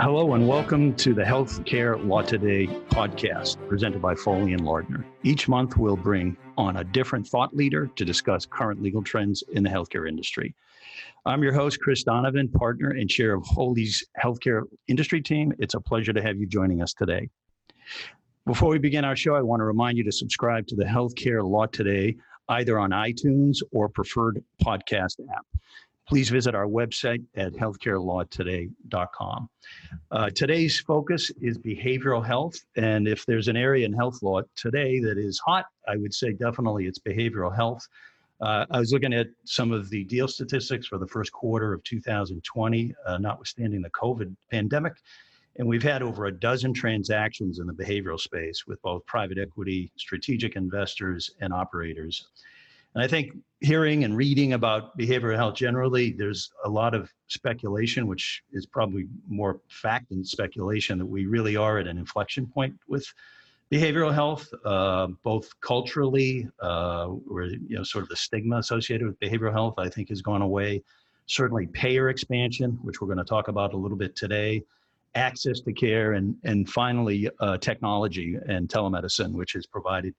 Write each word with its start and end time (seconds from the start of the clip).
Hello 0.00 0.32
and 0.32 0.48
welcome 0.48 0.94
to 0.94 1.12
the 1.12 1.22
Healthcare 1.22 2.02
Law 2.08 2.22
Today 2.22 2.66
podcast 2.88 3.58
presented 3.68 4.00
by 4.00 4.14
Foley 4.14 4.54
and 4.54 4.64
Lardner. 4.64 5.04
Each 5.24 5.46
month 5.46 5.76
we'll 5.76 5.94
bring 5.94 6.38
on 6.56 6.78
a 6.78 6.84
different 6.84 7.28
thought 7.28 7.54
leader 7.54 7.86
to 7.96 8.04
discuss 8.06 8.46
current 8.46 8.82
legal 8.82 9.02
trends 9.02 9.44
in 9.52 9.62
the 9.62 9.68
healthcare 9.68 10.08
industry. 10.08 10.54
I'm 11.26 11.42
your 11.42 11.52
host, 11.52 11.80
Chris 11.82 12.02
Donovan, 12.02 12.48
partner 12.48 12.88
and 12.88 13.10
chair 13.10 13.34
of 13.34 13.44
Foley's 13.48 14.02
healthcare 14.18 14.62
industry 14.88 15.20
team. 15.20 15.52
It's 15.58 15.74
a 15.74 15.80
pleasure 15.80 16.14
to 16.14 16.22
have 16.22 16.38
you 16.38 16.46
joining 16.46 16.80
us 16.80 16.94
today. 16.94 17.28
Before 18.46 18.70
we 18.70 18.78
begin 18.78 19.04
our 19.04 19.16
show, 19.16 19.34
I 19.34 19.42
want 19.42 19.60
to 19.60 19.64
remind 19.64 19.98
you 19.98 20.04
to 20.04 20.12
subscribe 20.12 20.66
to 20.68 20.76
the 20.76 20.84
Healthcare 20.84 21.46
Law 21.46 21.66
Today 21.66 22.16
either 22.48 22.78
on 22.78 22.90
iTunes 22.90 23.58
or 23.70 23.90
preferred 23.90 24.42
podcast 24.62 25.20
app 25.30 25.44
please 26.10 26.28
visit 26.28 26.54
our 26.56 26.66
website 26.66 27.24
at 27.36 27.52
healthcarelawtoday.com. 27.52 29.48
Uh, 30.10 30.28
today's 30.34 30.80
focus 30.80 31.30
is 31.40 31.56
behavioral 31.56 32.26
health. 32.26 32.56
And 32.76 33.06
if 33.06 33.24
there's 33.26 33.46
an 33.46 33.56
area 33.56 33.86
in 33.86 33.92
health 33.92 34.20
law 34.20 34.40
today 34.56 34.98
that 34.98 35.18
is 35.18 35.38
hot, 35.38 35.66
I 35.86 35.96
would 35.96 36.12
say 36.12 36.32
definitely 36.32 36.86
it's 36.86 36.98
behavioral 36.98 37.54
health. 37.54 37.86
Uh, 38.40 38.66
I 38.72 38.80
was 38.80 38.92
looking 38.92 39.14
at 39.14 39.28
some 39.44 39.70
of 39.70 39.88
the 39.88 40.02
deal 40.02 40.26
statistics 40.26 40.88
for 40.88 40.98
the 40.98 41.06
first 41.06 41.30
quarter 41.30 41.72
of 41.72 41.84
2020, 41.84 42.92
uh, 43.06 43.18
notwithstanding 43.18 43.80
the 43.80 43.90
COVID 43.90 44.34
pandemic. 44.50 44.94
And 45.58 45.68
we've 45.68 45.80
had 45.80 46.02
over 46.02 46.26
a 46.26 46.32
dozen 46.32 46.74
transactions 46.74 47.60
in 47.60 47.68
the 47.68 47.72
behavioral 47.72 48.18
space 48.18 48.66
with 48.66 48.82
both 48.82 49.06
private 49.06 49.38
equity, 49.38 49.92
strategic 49.96 50.56
investors, 50.56 51.30
and 51.40 51.52
operators. 51.52 52.26
And 52.94 53.04
I 53.04 53.06
think 53.06 53.36
hearing 53.60 54.04
and 54.04 54.16
reading 54.16 54.54
about 54.54 54.96
behavioral 54.98 55.36
health 55.36 55.54
generally, 55.54 56.12
there's 56.12 56.50
a 56.64 56.68
lot 56.68 56.94
of 56.94 57.12
speculation, 57.28 58.06
which 58.06 58.42
is 58.52 58.66
probably 58.66 59.06
more 59.28 59.60
fact 59.68 60.08
than 60.08 60.24
speculation, 60.24 60.98
that 60.98 61.06
we 61.06 61.26
really 61.26 61.56
are 61.56 61.78
at 61.78 61.86
an 61.86 61.98
inflection 61.98 62.46
point 62.46 62.74
with 62.88 63.06
behavioral 63.70 64.12
health, 64.12 64.52
uh, 64.64 65.06
both 65.22 65.48
culturally, 65.60 66.48
uh, 66.60 67.06
where 67.06 67.44
you 67.44 67.76
know 67.76 67.84
sort 67.84 68.02
of 68.02 68.08
the 68.08 68.16
stigma 68.16 68.56
associated 68.58 69.06
with 69.06 69.18
behavioral 69.20 69.52
health, 69.52 69.74
I 69.78 69.88
think, 69.88 70.08
has 70.08 70.22
gone 70.22 70.42
away. 70.42 70.82
Certainly, 71.26 71.68
payer 71.68 72.08
expansion, 72.08 72.78
which 72.82 73.00
we're 73.00 73.06
going 73.06 73.18
to 73.18 73.24
talk 73.24 73.46
about 73.46 73.72
a 73.72 73.76
little 73.76 73.96
bit 73.96 74.16
today, 74.16 74.64
access 75.14 75.60
to 75.60 75.72
care, 75.72 76.14
and 76.14 76.34
and 76.42 76.68
finally, 76.68 77.30
uh, 77.38 77.58
technology 77.58 78.36
and 78.48 78.68
telemedicine, 78.68 79.32
which 79.32 79.52
has 79.52 79.66
provided 79.66 80.14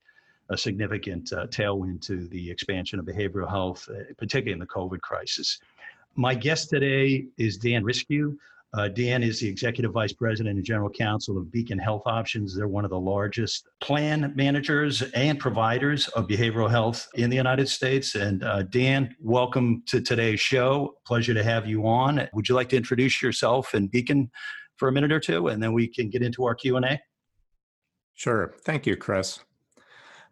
a 0.52 0.58
significant 0.58 1.32
uh, 1.32 1.46
tailwind 1.46 2.00
to 2.02 2.28
the 2.28 2.50
expansion 2.50 2.98
of 2.98 3.06
behavioral 3.06 3.48
health, 3.48 3.88
uh, 3.90 4.04
particularly 4.18 4.52
in 4.52 4.58
the 4.58 4.66
COVID 4.66 5.00
crisis. 5.00 5.58
My 6.14 6.34
guest 6.34 6.68
today 6.70 7.26
is 7.38 7.56
Dan 7.56 7.82
Risku. 7.82 8.36
Uh, 8.74 8.88
Dan 8.88 9.22
is 9.22 9.40
the 9.40 9.48
Executive 9.48 9.92
Vice 9.92 10.14
President 10.14 10.56
and 10.56 10.64
General 10.64 10.88
Counsel 10.88 11.36
of 11.36 11.52
Beacon 11.52 11.78
Health 11.78 12.02
Options. 12.06 12.56
They're 12.56 12.68
one 12.68 12.84
of 12.84 12.90
the 12.90 12.98
largest 12.98 13.68
plan 13.80 14.32
managers 14.34 15.02
and 15.12 15.38
providers 15.38 16.08
of 16.08 16.26
behavioral 16.26 16.70
health 16.70 17.06
in 17.14 17.28
the 17.28 17.36
United 17.36 17.68
States. 17.68 18.14
And 18.14 18.42
uh, 18.42 18.62
Dan, 18.62 19.14
welcome 19.20 19.82
to 19.88 20.00
today's 20.00 20.40
show. 20.40 20.94
Pleasure 21.06 21.34
to 21.34 21.44
have 21.44 21.66
you 21.66 21.86
on. 21.86 22.26
Would 22.32 22.48
you 22.48 22.54
like 22.54 22.70
to 22.70 22.76
introduce 22.76 23.20
yourself 23.20 23.74
and 23.74 23.90
Beacon 23.90 24.30
for 24.76 24.88
a 24.88 24.92
minute 24.92 25.12
or 25.12 25.20
two, 25.20 25.48
and 25.48 25.62
then 25.62 25.74
we 25.74 25.86
can 25.86 26.08
get 26.08 26.22
into 26.22 26.44
our 26.44 26.54
Q 26.54 26.76
and 26.76 26.84
A? 26.86 27.00
Sure. 28.14 28.54
Thank 28.64 28.86
you, 28.86 28.96
Chris. 28.96 29.40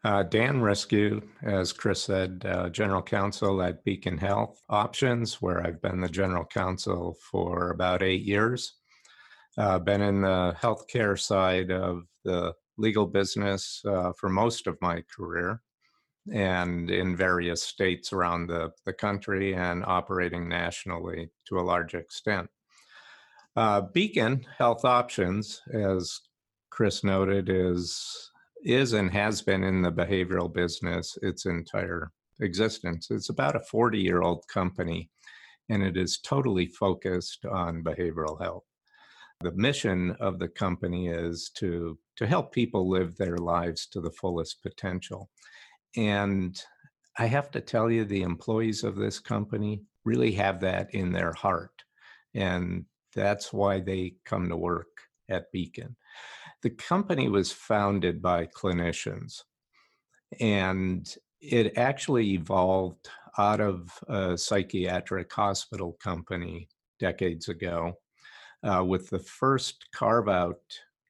Uh, 0.03 0.23
Dan 0.23 0.61
Risku, 0.61 1.23
as 1.43 1.75
Chris 1.75 2.03
said, 2.03 2.43
uh, 2.47 2.71
General 2.71 3.03
Counsel 3.03 3.63
at 3.63 3.85
Beacon 3.85 4.17
Health 4.17 4.63
Options, 4.71 5.43
where 5.43 5.65
I've 5.67 5.83
been 5.83 6.01
the 6.01 6.09
General 6.09 6.45
Counsel 6.45 7.17
for 7.31 7.71
about 7.71 8.03
eight 8.03 8.23
years. 8.23 8.75
Uh, 9.59 9.79
been 9.79 10.01
in 10.01 10.23
the 10.23 10.57
healthcare 10.59 11.21
side 11.21 11.71
of 11.71 12.05
the 12.25 12.55
legal 12.79 13.07
business 13.07 13.83
uh, 13.87 14.13
for 14.17 14.31
most 14.31 14.67
of 14.67 14.79
my 14.81 15.03
career 15.15 15.61
and 16.33 16.91
in 16.91 17.15
various 17.15 17.63
states 17.63 18.13
around 18.13 18.47
the, 18.47 18.71
the 18.87 18.93
country 18.93 19.55
and 19.55 19.85
operating 19.85 20.49
nationally 20.49 21.29
to 21.47 21.59
a 21.59 21.63
large 21.63 21.95
extent. 21.95 22.49
Uh, 23.57 23.83
Beacon 23.83 24.47
Health 24.57 24.85
Options, 24.85 25.61
as 25.73 26.21
Chris 26.71 27.03
noted, 27.05 27.51
is 27.51 28.30
is 28.65 28.93
and 28.93 29.11
has 29.11 29.43
been 29.43 29.65
in 29.65 29.83
the 29.83 29.93
behavioral 29.93 30.53
business 30.53 31.17
its 31.23 31.47
entire 31.47 32.11
existence. 32.41 33.11
It's 33.11 33.29
about 33.29 33.57
a 33.57 33.61
40 33.61 33.99
year 33.99 34.23
old 34.23 34.47
company 34.49 35.11
and 35.69 35.83
it 35.83 35.97
is 35.97 36.19
totally 36.19 36.67
focused 36.67 37.45
on 37.47 37.85
behavioral 37.85 38.41
health. 38.41 38.65
The 39.41 39.53
mission 39.53 40.17
of 40.21 40.39
the 40.39 40.49
company 40.49 41.09
is 41.09 41.51
to, 41.57 41.99
to 42.17 42.27
help 42.27 42.53
people 42.53 42.89
live 42.89 43.17
their 43.17 43.39
lives 43.39 43.87
to 43.89 44.01
the 44.01 44.11
fullest 44.11 44.63
potential. 44.63 45.31
And 45.97 46.61
I 47.19 47.27
have 47.27 47.51
to 47.53 47.61
tell 47.61 47.91
you, 47.91 48.05
the 48.05 48.23
employees 48.23 48.85
of 48.85 48.97
this 48.97 49.19
company 49.19 49.83
really 50.05 50.33
have 50.33 50.61
that 50.61 50.93
in 50.95 51.13
their 51.13 51.33
heart. 51.33 51.85
And 52.35 52.85
that's 53.15 53.53
why 53.53 53.81
they 53.81 54.15
come 54.25 54.49
to 54.49 54.57
work 54.57 54.89
at 55.29 55.51
Beacon. 55.53 55.97
The 56.63 56.71
company 56.71 57.29
was 57.29 57.53
founded 57.53 58.21
by 58.21 58.47
clinicians 58.47 59.43
and 60.41 61.13
it 61.41 61.77
actually 61.77 62.33
evolved 62.33 63.09
out 63.39 63.61
of 63.61 63.91
a 64.09 64.37
psychiatric 64.37 65.33
hospital 65.33 65.97
company 66.03 66.69
decades 66.99 67.49
ago 67.49 67.95
uh, 68.63 68.85
with 68.85 69.09
the 69.09 69.19
first 69.19 69.87
carve 69.95 70.29
out 70.29 70.61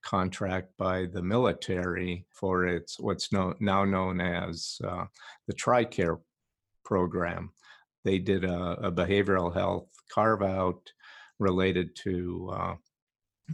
contract 0.05 0.69
by 0.78 1.06
the 1.06 1.22
military 1.22 2.27
for 2.33 2.66
its 2.66 2.99
what's 2.99 3.33
known, 3.33 3.55
now 3.60 3.84
known 3.84 4.21
as 4.21 4.78
uh, 4.84 5.05
the 5.47 5.55
TRICARE 5.55 6.19
program. 6.84 7.50
They 8.05 8.19
did 8.19 8.44
a, 8.44 8.72
a 8.83 8.93
behavioral 8.93 9.53
health 9.53 9.89
carve 10.12 10.43
out 10.43 10.81
related 11.39 11.94
to 12.05 12.50
uh, 12.53 12.75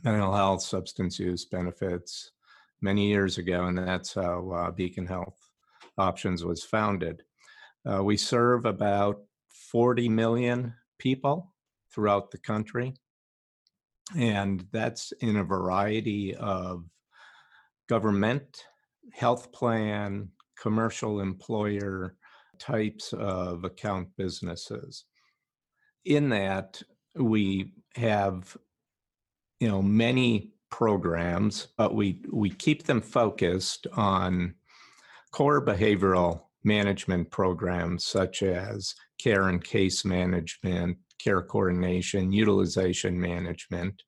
mental 0.05 0.35
health, 0.35 0.63
substance 0.63 1.19
use 1.19 1.45
benefits 1.45 2.33
many 2.81 3.09
years 3.09 3.39
ago, 3.39 3.67
and 3.67 3.79
that's 3.79 4.15
how 4.15 4.51
uh, 4.51 4.71
Beacon 4.71 5.07
Health 5.07 5.39
Options 5.99 6.45
was 6.45 6.63
founded. 6.63 7.23
Uh, 7.85 8.03
we 8.03 8.17
serve 8.17 8.67
about 8.67 9.23
40 9.71 10.09
million 10.09 10.75
people 10.99 11.55
throughout 11.93 12.31
the 12.31 12.39
country, 12.39 12.95
and 14.17 14.67
that's 14.73 15.13
in 15.21 15.37
a 15.37 15.45
variety 15.45 16.35
of 16.35 16.85
government, 17.89 18.65
health 19.13 19.53
plan, 19.53 20.29
commercial 20.59 21.21
employer 21.21 22.17
types 22.59 23.13
of 23.13 23.65
account 23.65 24.09
businesses. 24.17 25.05
In 26.05 26.29
that, 26.31 26.83
we 27.15 27.73
have 27.95 28.57
you 29.61 29.69
know 29.69 29.83
many 29.83 30.53
programs, 30.71 31.69
but 31.77 31.95
we 31.95 32.23
we 32.33 32.51
keep 32.51 32.85
them 32.85 33.01
focused 33.01 33.87
on 33.95 34.55
core 35.33 35.65
behavioral 35.65 36.43
management 36.65 37.31
programs 37.31 38.05
such 38.05 38.43
as 38.43 38.95
care 39.19 39.49
and 39.49 39.63
case 39.63 40.05
management, 40.05 40.99
care 41.23 41.43
coordination, 41.43 42.33
utilization 42.33 43.19
management. 43.19 44.03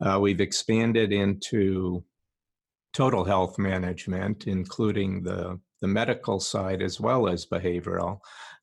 Uh, 0.00 0.18
we've 0.20 0.40
expanded 0.40 1.12
into 1.12 2.04
total 2.92 3.24
health 3.24 3.58
management, 3.58 4.46
including 4.46 5.22
the, 5.22 5.58
the 5.80 5.86
medical 5.86 6.40
side 6.40 6.82
as 6.82 7.00
well 7.00 7.28
as 7.28 7.46
behavioral. 7.46 8.18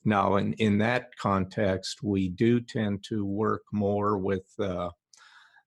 Now, 0.06 0.36
in, 0.36 0.54
in 0.54 0.78
that 0.80 1.16
context, 1.18 2.04
we 2.04 2.30
do 2.30 2.60
tend 2.60 3.04
to 3.10 3.26
work 3.26 3.62
more 3.72 4.18
with 4.18 4.46
uh, 4.60 4.90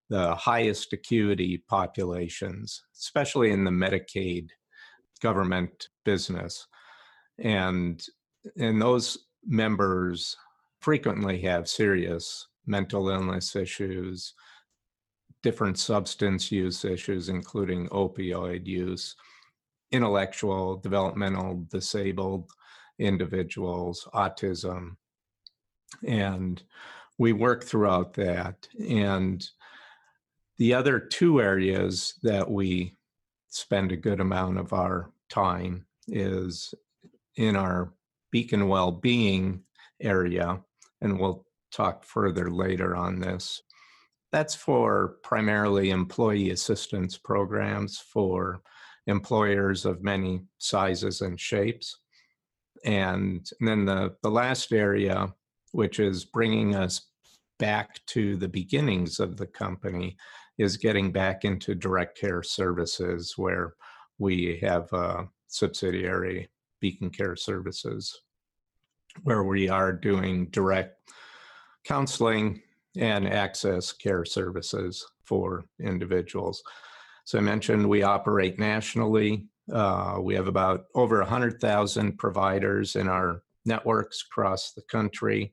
the 0.08 0.34
highest 0.34 0.92
acuity 0.92 1.58
populations, 1.68 2.82
especially 2.96 3.50
in 3.50 3.64
the 3.64 3.70
Medicaid 3.70 4.50
government 5.20 5.88
business. 6.04 6.66
And, 7.38 8.04
and 8.56 8.80
those 8.80 9.18
members 9.44 10.36
frequently 10.80 11.40
have 11.42 11.68
serious 11.68 12.46
mental 12.66 13.08
illness 13.08 13.56
issues, 13.56 14.34
different 15.42 15.78
substance 15.78 16.50
use 16.50 16.84
issues, 16.84 17.28
including 17.28 17.88
opioid 17.88 18.66
use, 18.66 19.16
intellectual, 19.92 20.76
developmental 20.76 21.64
disabled 21.70 22.50
individuals, 22.98 24.08
autism. 24.14 24.96
And 26.06 26.62
we 27.18 27.32
work 27.32 27.64
throughout 27.64 28.14
that. 28.14 28.68
And 28.80 29.46
the 30.58 30.74
other 30.74 30.98
two 30.98 31.40
areas 31.40 32.14
that 32.22 32.50
we 32.50 32.96
spend 33.48 33.92
a 33.92 33.96
good 33.96 34.20
amount 34.20 34.58
of 34.58 34.72
our 34.72 35.10
time 35.28 35.86
is 36.08 36.74
in 37.36 37.56
our 37.56 37.92
beacon 38.30 38.68
well-being 38.68 39.62
area, 40.00 40.60
and 41.00 41.18
we'll 41.18 41.44
talk 41.72 42.04
further 42.04 42.50
later 42.50 42.96
on 42.96 43.18
this. 43.20 43.62
that's 44.32 44.54
for 44.54 45.16
primarily 45.22 45.90
employee 45.90 46.50
assistance 46.50 47.16
programs 47.16 47.98
for 47.98 48.60
employers 49.06 49.84
of 49.86 50.02
many 50.02 50.42
sizes 50.58 51.20
and 51.20 51.40
shapes. 51.40 52.00
And 52.84 53.48
then 53.60 53.84
the, 53.84 54.16
the 54.22 54.30
last 54.30 54.72
area, 54.72 55.32
which 55.72 56.00
is 56.00 56.24
bringing 56.24 56.74
us 56.74 57.08
back 57.58 58.04
to 58.08 58.36
the 58.36 58.48
beginnings 58.48 59.20
of 59.20 59.36
the 59.36 59.46
company, 59.46 60.16
is 60.58 60.76
getting 60.76 61.12
back 61.12 61.44
into 61.44 61.74
direct 61.74 62.18
care 62.18 62.42
services 62.42 63.34
where 63.36 63.74
we 64.18 64.58
have 64.62 64.92
a 64.92 65.28
subsidiary, 65.48 66.48
Beacon 66.80 67.10
Care 67.10 67.36
Services, 67.36 68.22
where 69.22 69.44
we 69.44 69.68
are 69.68 69.92
doing 69.92 70.46
direct 70.46 71.12
counseling 71.84 72.60
and 72.96 73.28
access 73.28 73.92
care 73.92 74.24
services 74.24 75.06
for 75.24 75.64
individuals. 75.80 76.62
So 77.24 77.38
I 77.38 77.42
mentioned 77.42 77.88
we 77.88 78.02
operate 78.02 78.58
nationally. 78.58 79.46
Uh, 79.72 80.18
we 80.20 80.34
have 80.34 80.46
about 80.46 80.84
over 80.94 81.18
100,000 81.18 82.18
providers 82.18 82.96
in 82.96 83.08
our 83.08 83.42
networks 83.64 84.24
across 84.30 84.72
the 84.72 84.82
country. 84.82 85.52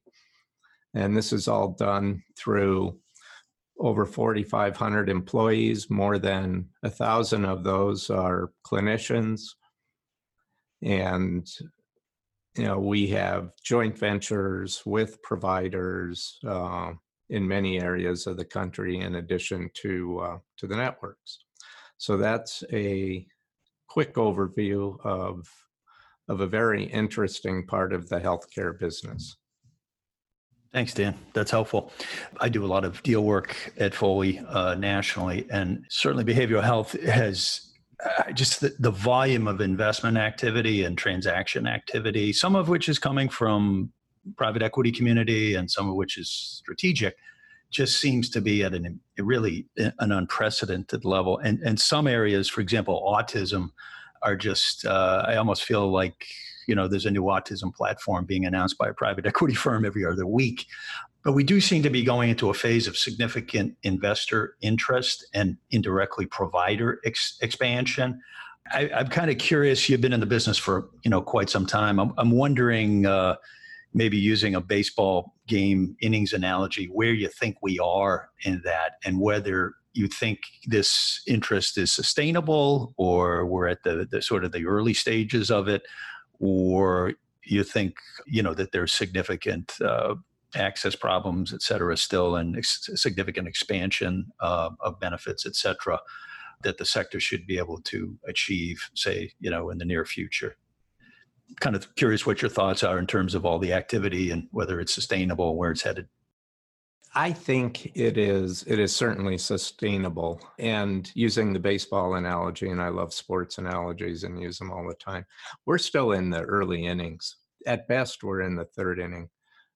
And 0.93 1.17
this 1.17 1.33
is 1.33 1.47
all 1.47 1.69
done 1.69 2.23
through 2.37 2.99
over 3.79 4.05
4,500 4.05 5.09
employees. 5.09 5.89
More 5.89 6.17
than 6.17 6.69
a 6.83 6.89
thousand 6.89 7.45
of 7.45 7.63
those 7.63 8.09
are 8.09 8.51
clinicians. 8.65 9.41
And 10.81 11.47
you 12.55 12.65
know, 12.65 12.79
we 12.79 13.07
have 13.07 13.51
joint 13.63 13.97
ventures 13.97 14.83
with 14.85 15.21
providers 15.23 16.39
uh, 16.47 16.93
in 17.29 17.47
many 17.47 17.81
areas 17.81 18.27
of 18.27 18.37
the 18.37 18.45
country, 18.45 18.99
in 18.99 19.15
addition 19.15 19.69
to 19.73 20.19
uh, 20.19 20.37
to 20.57 20.67
the 20.67 20.75
networks. 20.75 21.39
So 21.97 22.17
that's 22.17 22.63
a 22.71 23.25
quick 23.87 24.15
overview 24.15 25.03
of 25.05 25.47
of 26.29 26.41
a 26.41 26.47
very 26.47 26.83
interesting 26.83 27.65
part 27.65 27.91
of 27.91 28.07
the 28.07 28.19
healthcare 28.19 28.77
business. 28.77 29.37
Thanks, 30.73 30.93
Dan. 30.95 31.13
That's 31.33 31.51
helpful. 31.51 31.91
I 32.41 32.49
do 32.49 32.65
a 32.65 32.67
lot 32.67 32.83
of 32.83 33.03
deal 33.03 33.23
work 33.23 33.73
at 33.77 33.93
Foley 33.93 34.39
uh, 34.49 34.73
nationally, 34.73 35.45
and 35.51 35.85
certainly 35.89 36.23
behavioral 36.23 36.63
health 36.63 36.99
has 37.03 37.73
uh, 38.03 38.31
just 38.31 38.59
the, 38.59 38.75
the 38.79 38.89
volume 38.89 39.47
of 39.47 39.61
investment 39.61 40.17
activity 40.17 40.83
and 40.83 40.97
transaction 40.97 41.67
activity, 41.67 42.33
some 42.33 42.55
of 42.55 42.69
which 42.69 42.89
is 42.89 42.97
coming 42.97 43.29
from 43.29 43.91
private 44.35 44.63
equity 44.63 44.91
community 44.91 45.53
and 45.53 45.69
some 45.69 45.87
of 45.87 45.95
which 45.95 46.17
is 46.17 46.31
strategic, 46.31 47.15
just 47.69 47.99
seems 47.99 48.27
to 48.31 48.41
be 48.41 48.63
at 48.63 48.73
an 48.73 48.99
really 49.19 49.67
an 49.77 50.11
unprecedented 50.11 51.05
level. 51.05 51.37
And 51.37 51.59
and 51.61 51.79
some 51.79 52.07
areas, 52.07 52.49
for 52.49 52.61
example, 52.61 53.03
autism, 53.07 53.69
are 54.23 54.35
just 54.35 54.85
uh, 54.87 55.23
I 55.27 55.35
almost 55.35 55.65
feel 55.65 55.91
like 55.91 56.25
you 56.67 56.75
know 56.75 56.87
there's 56.87 57.05
a 57.05 57.11
new 57.11 57.23
autism 57.23 57.73
platform 57.73 58.25
being 58.25 58.45
announced 58.45 58.77
by 58.77 58.89
a 58.89 58.93
private 58.93 59.25
equity 59.31 59.53
firm 59.53 59.85
every 59.85 60.05
other 60.05 60.25
week. 60.25 60.65
But 61.23 61.33
we 61.33 61.43
do 61.43 61.61
seem 61.61 61.83
to 61.83 61.89
be 61.89 62.03
going 62.03 62.29
into 62.29 62.49
a 62.49 62.53
phase 62.53 62.85
of 62.85 62.97
significant 62.97 63.77
investor 63.83 64.55
interest 64.61 65.25
and 65.33 65.57
indirectly 65.71 66.25
provider 66.25 66.99
ex- 67.05 67.37
expansion. 67.41 68.21
I, 68.73 68.89
am 68.91 69.07
kind 69.07 69.31
of 69.31 69.37
curious 69.37 69.87
you've 69.87 70.01
been 70.01 70.11
in 70.11 70.19
the 70.19 70.25
business 70.25 70.57
for 70.57 70.89
you 71.03 71.09
know 71.09 71.21
quite 71.21 71.49
some 71.49 71.65
time. 71.65 71.99
I'm, 71.99 72.13
I'm 72.17 72.31
wondering 72.31 73.05
uh, 73.05 73.35
maybe 73.93 74.17
using 74.17 74.55
a 74.55 74.61
baseball 74.61 75.35
game 75.47 75.95
innings 76.01 76.33
analogy 76.33 76.85
where 76.85 77.13
you 77.13 77.27
think 77.27 77.57
we 77.61 77.79
are 77.79 78.29
in 78.43 78.61
that 78.65 78.93
and 79.05 79.19
whether 79.19 79.75
you 79.93 80.07
think 80.07 80.39
this 80.65 81.21
interest 81.27 81.77
is 81.77 81.91
sustainable 81.91 82.93
or 82.97 83.45
we're 83.45 83.67
at 83.67 83.83
the, 83.83 84.07
the 84.09 84.21
sort 84.21 84.43
of 84.43 84.51
the 84.51 84.65
early 84.65 84.93
stages 84.93 85.51
of 85.51 85.67
it 85.67 85.83
or 86.43 87.13
you 87.45 87.63
think 87.63 87.95
you 88.25 88.43
know 88.43 88.53
that 88.53 88.71
there's 88.73 88.91
significant 88.91 89.73
uh, 89.81 90.15
access 90.55 90.95
problems, 90.95 91.53
et 91.53 91.61
cetera, 91.61 91.95
still, 91.97 92.35
and 92.35 92.57
ex- 92.57 92.89
significant 92.95 93.47
expansion 93.47 94.27
uh, 94.41 94.69
of 94.81 94.99
benefits, 94.99 95.45
et 95.45 95.55
cetera, 95.55 95.99
that 96.61 96.77
the 96.77 96.85
sector 96.85 97.19
should 97.19 97.47
be 97.47 97.57
able 97.57 97.81
to 97.81 98.17
achieve, 98.27 98.89
say, 98.93 99.31
you 99.39 99.49
know, 99.49 99.69
in 99.69 99.77
the 99.77 99.85
near 99.85 100.05
future. 100.05 100.55
Kind 101.59 101.75
of 101.75 101.95
curious 101.95 102.25
what 102.25 102.41
your 102.41 102.49
thoughts 102.49 102.83
are 102.83 102.99
in 102.99 103.07
terms 103.07 103.35
of 103.35 103.45
all 103.45 103.59
the 103.59 103.73
activity 103.73 104.31
and 104.31 104.47
whether 104.51 104.79
it's 104.79 104.93
sustainable, 104.93 105.55
where 105.55 105.71
it's 105.71 105.83
headed. 105.83 106.07
I 107.15 107.31
think 107.31 107.91
it 107.95 108.17
is 108.17 108.63
it 108.65 108.79
is 108.79 108.95
certainly 108.95 109.37
sustainable. 109.37 110.41
And 110.57 111.11
using 111.13 111.53
the 111.53 111.59
baseball 111.59 112.15
analogy, 112.15 112.69
and 112.69 112.81
I 112.81 112.89
love 112.89 113.13
sports 113.13 113.59
analogies 113.59 114.23
and 114.23 114.41
use 114.41 114.57
them 114.57 114.71
all 114.71 114.87
the 114.87 114.95
time, 114.95 115.25
we're 115.65 115.77
still 115.77 116.13
in 116.13 116.29
the 116.29 116.41
early 116.41 116.85
innings. 116.85 117.37
At 117.67 117.87
best, 117.87 118.23
we're 118.23 118.41
in 118.41 118.55
the 118.55 118.65
third 118.65 118.99
inning. 118.99 119.29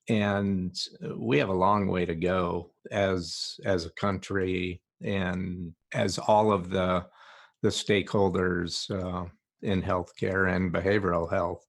And 0.10 0.76
we 1.16 1.38
have 1.38 1.50
a 1.50 1.54
long 1.54 1.88
way 1.88 2.06
to 2.06 2.16
go 2.16 2.72
as 2.92 3.60
as 3.66 3.86
a 3.86 3.92
country 3.92 4.82
and 5.04 5.74
as 5.94 6.18
all 6.18 6.52
of 6.52 6.70
the 6.70 7.06
the 7.62 7.70
stakeholders 7.70 8.90
uh, 8.90 9.26
in 9.62 9.82
healthcare 9.82 10.56
and 10.56 10.74
behavioral 10.74 11.32
health 11.32 11.66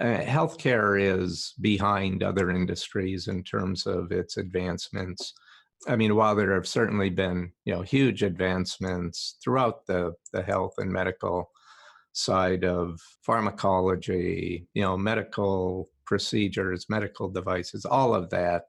uh, 0.00 0.18
healthcare 0.18 1.00
is 1.00 1.54
behind 1.60 2.22
other 2.22 2.50
industries 2.50 3.28
in 3.28 3.42
terms 3.44 3.86
of 3.86 4.10
its 4.10 4.36
advancements. 4.36 5.34
I 5.86 5.96
mean, 5.96 6.16
while 6.16 6.34
there 6.34 6.54
have 6.54 6.66
certainly 6.66 7.10
been, 7.10 7.52
you 7.64 7.74
know, 7.74 7.82
huge 7.82 8.22
advancements 8.22 9.36
throughout 9.42 9.86
the, 9.86 10.14
the 10.32 10.42
health 10.42 10.74
and 10.78 10.90
medical 10.90 11.50
side 12.12 12.64
of 12.64 13.00
pharmacology, 13.22 14.66
you 14.74 14.82
know, 14.82 14.96
medical 14.96 15.90
procedures, 16.06 16.86
medical 16.88 17.28
devices, 17.28 17.84
all 17.84 18.14
of 18.14 18.30
that, 18.30 18.64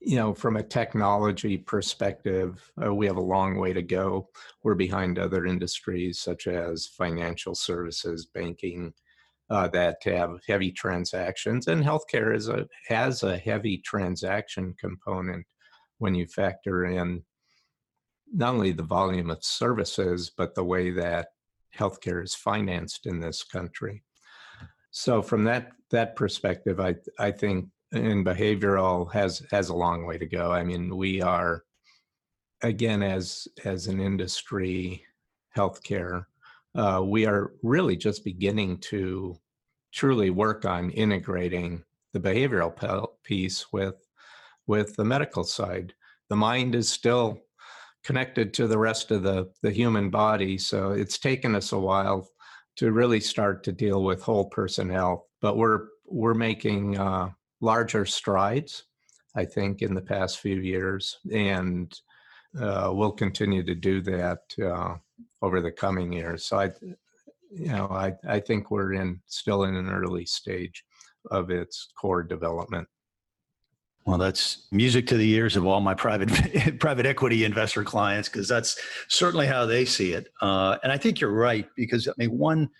you 0.00 0.16
know, 0.16 0.32
from 0.32 0.56
a 0.56 0.62
technology 0.62 1.56
perspective, 1.56 2.70
uh, 2.84 2.94
we 2.94 3.06
have 3.06 3.16
a 3.16 3.20
long 3.20 3.58
way 3.58 3.72
to 3.72 3.82
go. 3.82 4.28
We're 4.62 4.74
behind 4.74 5.18
other 5.18 5.44
industries 5.44 6.20
such 6.20 6.46
as 6.46 6.86
financial 6.86 7.54
services, 7.54 8.26
banking, 8.26 8.92
uh, 9.50 9.68
that 9.68 9.96
have 10.04 10.40
heavy 10.46 10.70
transactions, 10.70 11.68
and 11.68 11.82
healthcare 11.82 12.34
is 12.34 12.48
a 12.48 12.66
has 12.86 13.22
a 13.22 13.36
heavy 13.36 13.78
transaction 13.78 14.74
component 14.78 15.46
when 15.98 16.14
you 16.14 16.26
factor 16.26 16.84
in 16.86 17.22
not 18.32 18.54
only 18.54 18.72
the 18.72 18.82
volume 18.82 19.30
of 19.30 19.42
services 19.42 20.30
but 20.36 20.54
the 20.54 20.64
way 20.64 20.90
that 20.90 21.28
healthcare 21.76 22.22
is 22.22 22.34
financed 22.34 23.06
in 23.06 23.20
this 23.20 23.42
country. 23.42 24.02
So 24.90 25.22
from 25.22 25.44
that 25.44 25.72
that 25.90 26.16
perspective, 26.16 26.80
I 26.80 26.96
I 27.18 27.30
think 27.30 27.68
in 27.92 28.24
behavioral 28.24 29.10
has 29.12 29.42
has 29.50 29.70
a 29.70 29.74
long 29.74 30.04
way 30.06 30.18
to 30.18 30.26
go. 30.26 30.52
I 30.52 30.62
mean, 30.62 30.96
we 30.96 31.22
are 31.22 31.64
again 32.62 33.02
as 33.02 33.48
as 33.64 33.86
an 33.86 34.00
industry, 34.00 35.04
healthcare 35.56 36.24
uh, 36.74 37.02
we 37.04 37.26
are 37.26 37.52
really 37.62 37.96
just 37.96 38.24
beginning 38.24 38.78
to 38.78 39.36
truly 39.92 40.30
work 40.30 40.64
on 40.64 40.90
integrating 40.90 41.82
the 42.12 42.20
behavioral 42.20 43.08
piece 43.24 43.66
with 43.72 43.94
with 44.66 44.94
the 44.96 45.04
medical 45.04 45.44
side. 45.44 45.94
The 46.28 46.36
mind 46.36 46.74
is 46.74 46.90
still 46.90 47.40
connected 48.04 48.52
to 48.54 48.66
the 48.66 48.78
rest 48.78 49.10
of 49.10 49.22
the 49.22 49.50
the 49.62 49.70
human 49.70 50.10
body, 50.10 50.58
so 50.58 50.92
it's 50.92 51.18
taken 51.18 51.54
us 51.54 51.72
a 51.72 51.78
while 51.78 52.28
to 52.76 52.92
really 52.92 53.20
start 53.20 53.64
to 53.64 53.72
deal 53.72 54.04
with 54.04 54.22
whole 54.22 54.48
person 54.50 54.88
health. 54.88 55.24
But 55.40 55.56
we're 55.56 55.88
we're 56.06 56.34
making 56.34 56.98
uh, 56.98 57.30
larger 57.60 58.06
strides, 58.06 58.84
I 59.34 59.44
think, 59.44 59.82
in 59.82 59.94
the 59.94 60.02
past 60.02 60.38
few 60.38 60.56
years, 60.56 61.18
and 61.32 61.92
uh, 62.58 62.90
we'll 62.94 63.12
continue 63.12 63.62
to 63.64 63.74
do 63.74 64.00
that 64.02 64.40
uh, 64.62 64.96
over 65.42 65.60
the 65.60 65.72
coming 65.72 66.12
years. 66.12 66.44
So 66.44 66.58
I, 66.58 66.70
you 67.50 67.68
know, 67.68 67.88
I, 67.90 68.14
I 68.26 68.40
think 68.40 68.70
we're 68.70 68.94
in 68.94 69.20
still 69.26 69.64
in 69.64 69.74
an 69.74 69.90
early 69.90 70.26
stage 70.26 70.84
of 71.30 71.50
its 71.50 71.88
core 71.98 72.22
development. 72.22 72.88
Well, 74.04 74.18
that's 74.18 74.66
music 74.70 75.06
to 75.08 75.18
the 75.18 75.30
ears 75.32 75.54
of 75.56 75.66
all 75.66 75.82
my 75.82 75.92
private 75.92 76.78
private 76.80 77.04
equity 77.04 77.44
investor 77.44 77.84
clients 77.84 78.28
because 78.28 78.48
that's 78.48 78.80
certainly 79.08 79.46
how 79.46 79.66
they 79.66 79.84
see 79.84 80.14
it. 80.14 80.28
Uh, 80.40 80.78
and 80.82 80.90
I 80.90 80.96
think 80.96 81.20
you're 81.20 81.30
right 81.30 81.68
because 81.76 82.08
I 82.08 82.12
mean 82.16 82.38
one 82.38 82.70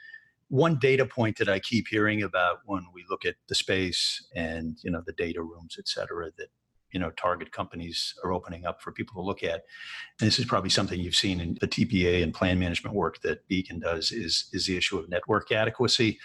one 0.49 0.79
data 0.79 1.05
point 1.05 1.37
that 1.37 1.49
I 1.51 1.59
keep 1.59 1.89
hearing 1.89 2.23
about 2.23 2.61
when 2.65 2.87
we 2.95 3.05
look 3.11 3.27
at 3.27 3.35
the 3.49 3.55
space 3.55 4.27
and 4.35 4.79
you 4.83 4.91
know 4.91 5.03
the 5.05 5.13
data 5.13 5.43
rooms, 5.43 5.77
et 5.79 5.87
cetera, 5.87 6.31
that 6.39 6.49
you 6.93 7.01
know 7.01 7.11
target 7.11 7.53
companies 7.53 8.15
are 8.25 8.33
opening 8.33 8.67
up 8.67 8.81
for 8.81 8.93
people 8.93 9.21
to 9.21 9.27
look 9.27 9.43
at. 9.43 9.65
And 10.21 10.27
this 10.27 10.39
is 10.39 10.45
probably 10.45 10.71
something 10.71 10.99
you've 10.99 11.15
seen 11.15 11.41
in 11.41 11.59
the 11.61 11.69
tpa 11.69 12.23
and 12.23 12.35
plan 12.35 12.59
management 12.59 12.95
work 12.95 13.21
that 13.23 13.47
beacon 13.49 13.81
does 13.81 14.11
is 14.13 14.49
is 14.53 14.67
the 14.67 14.77
issue 14.77 14.99
of 14.99 15.09
network 15.09 15.53
adequacy. 15.53 16.19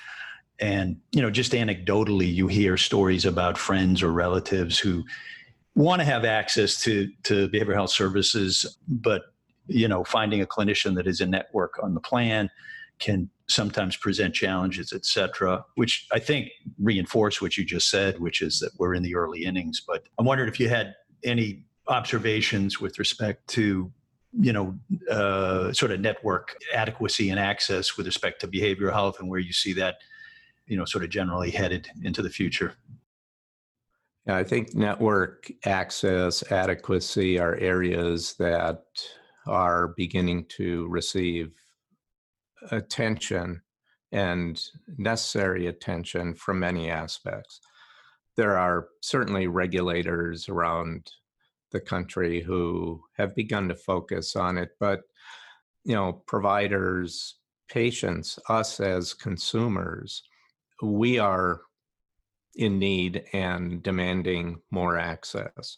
And 0.60 0.98
you 1.12 1.22
know 1.22 1.32
just 1.32 1.52
anecdotally 1.52 2.34
you 2.34 2.48
hear 2.48 2.78
stories 2.78 3.26
about 3.26 3.58
friends 3.58 4.04
or 4.04 4.12
relatives 4.12 4.80
who 4.80 5.04
want 5.76 6.00
to 6.02 6.06
have 6.06 6.26
access 6.26 6.82
to 6.84 7.10
to 7.24 7.50
behavioral 7.50 7.76
health 7.76 7.92
services, 7.92 8.78
but 8.88 9.24
you 9.68 9.88
know, 9.88 10.04
finding 10.04 10.42
a 10.42 10.46
clinician 10.46 10.96
that 10.96 11.08
is 11.08 11.22
a 11.22 11.26
network 11.26 11.82
on 11.82 11.94
the 11.94 12.00
plan 12.00 12.50
can 13.00 13.30
sometimes 13.48 13.96
present 13.96 14.34
challenges, 14.34 14.94
et 14.94 15.06
cetera, 15.06 15.66
which 15.76 16.08
I 16.12 16.20
think 16.20 16.50
reinforce 16.80 17.42
what 17.42 17.58
you 17.58 17.66
just 17.66 17.90
said, 17.90 18.20
which 18.20 18.42
is 18.42 18.60
that 18.60 18.72
we're 18.78 18.94
in 18.94 19.04
the 19.04 19.16
early 19.16 19.44
innings. 19.44 19.82
But 19.86 20.04
I'm 20.18 20.26
wondering 20.26 20.50
if 20.50 20.60
you 20.60 20.70
had 20.70 20.96
any 21.24 21.66
observations 21.88 22.80
with 22.80 23.00
respect 23.00 23.48
to 23.50 23.92
you 24.40 24.52
know, 24.52 24.76
uh, 25.12 25.72
sort 25.74 25.92
of 25.92 26.00
network 26.00 26.58
adequacy 26.74 27.30
and 27.30 27.40
access 27.40 27.98
with 27.98 28.06
respect 28.06 28.42
to 28.42 28.48
behavioral 28.48 28.92
health 28.92 29.20
and 29.20 29.30
where 29.30 29.40
you 29.40 29.54
see 29.54 29.74
that, 29.74 29.98
you 30.66 30.76
know, 30.76 30.86
sort 30.86 31.04
of 31.04 31.10
generally 31.10 31.52
headed 31.52 31.88
into 32.04 32.22
the 32.22 32.30
future? 32.30 32.74
I 34.28 34.44
think 34.44 34.74
network 34.74 35.52
access 35.66 36.50
adequacy 36.52 37.38
are 37.38 37.56
areas 37.56 38.36
that 38.40 38.84
are 39.46 39.90
beginning 39.90 40.46
to 40.46 40.88
receive 40.88 41.52
attention 42.72 43.62
and 44.12 44.62
necessary 44.98 45.68
attention 45.68 46.36
from 46.36 46.60
many 46.60 46.90
aspects. 46.90 47.60
There 48.38 48.58
are 48.58 48.90
certainly 49.02 49.48
regulators 49.48 50.50
around 50.50 51.12
the 51.72 51.80
country 51.82 52.42
who 52.42 53.02
have 53.18 53.36
begun 53.36 53.68
to 53.70 53.76
focus 53.76 54.36
on 54.36 54.58
it, 54.58 54.72
but 54.80 55.02
you 55.84 55.96
know, 55.96 56.14
providers, 56.28 57.36
patients, 57.70 58.40
us 58.48 58.80
as 58.80 59.14
consumers, 59.14 60.24
we 60.82 61.20
are 61.20 61.62
in 62.56 62.78
need 62.80 63.24
and 63.34 63.82
demanding 63.82 64.62
more 64.70 64.98
access. 64.98 65.78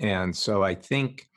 And 0.00 0.34
so 0.34 0.62
I 0.62 0.74
think, 0.74 1.28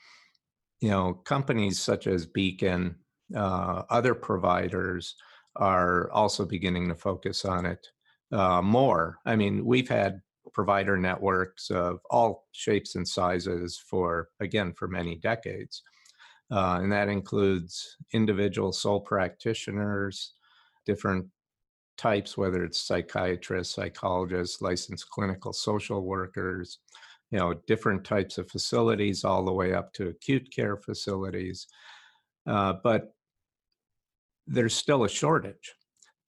you 0.79 0.89
know, 0.89 1.13
companies 1.13 1.79
such 1.79 2.07
as 2.07 2.25
Beacon, 2.25 2.95
uh, 3.35 3.83
other 3.89 4.13
providers 4.13 5.15
are 5.55 6.09
also 6.11 6.45
beginning 6.45 6.87
to 6.89 6.95
focus 6.95 7.45
on 7.45 7.65
it 7.65 7.87
uh, 8.31 8.61
more. 8.61 9.17
I 9.25 9.35
mean, 9.35 9.65
we've 9.65 9.89
had 9.89 10.21
provider 10.53 10.97
networks 10.97 11.69
of 11.69 11.99
all 12.09 12.47
shapes 12.51 12.95
and 12.95 13.07
sizes 13.07 13.77
for, 13.77 14.29
again, 14.39 14.73
for 14.73 14.87
many 14.87 15.15
decades. 15.15 15.83
Uh, 16.51 16.79
and 16.81 16.91
that 16.91 17.07
includes 17.07 17.95
individual 18.13 18.73
sole 18.73 18.99
practitioners, 18.99 20.33
different 20.85 21.25
types, 21.97 22.37
whether 22.37 22.63
it's 22.63 22.81
psychiatrists, 22.81 23.75
psychologists, 23.75 24.61
licensed 24.61 25.09
clinical 25.09 25.53
social 25.53 26.01
workers, 26.01 26.79
you 27.29 27.39
know, 27.39 27.53
different 27.67 28.03
types 28.03 28.37
of 28.37 28.49
facilities, 28.49 29.23
all 29.23 29.45
the 29.45 29.53
way 29.53 29.73
up 29.73 29.93
to 29.93 30.09
acute 30.09 30.53
care 30.53 30.75
facilities. 30.75 31.67
Uh, 32.45 32.73
but 32.83 33.13
there's 34.47 34.73
still 34.73 35.03
a 35.03 35.09
shortage. 35.09 35.73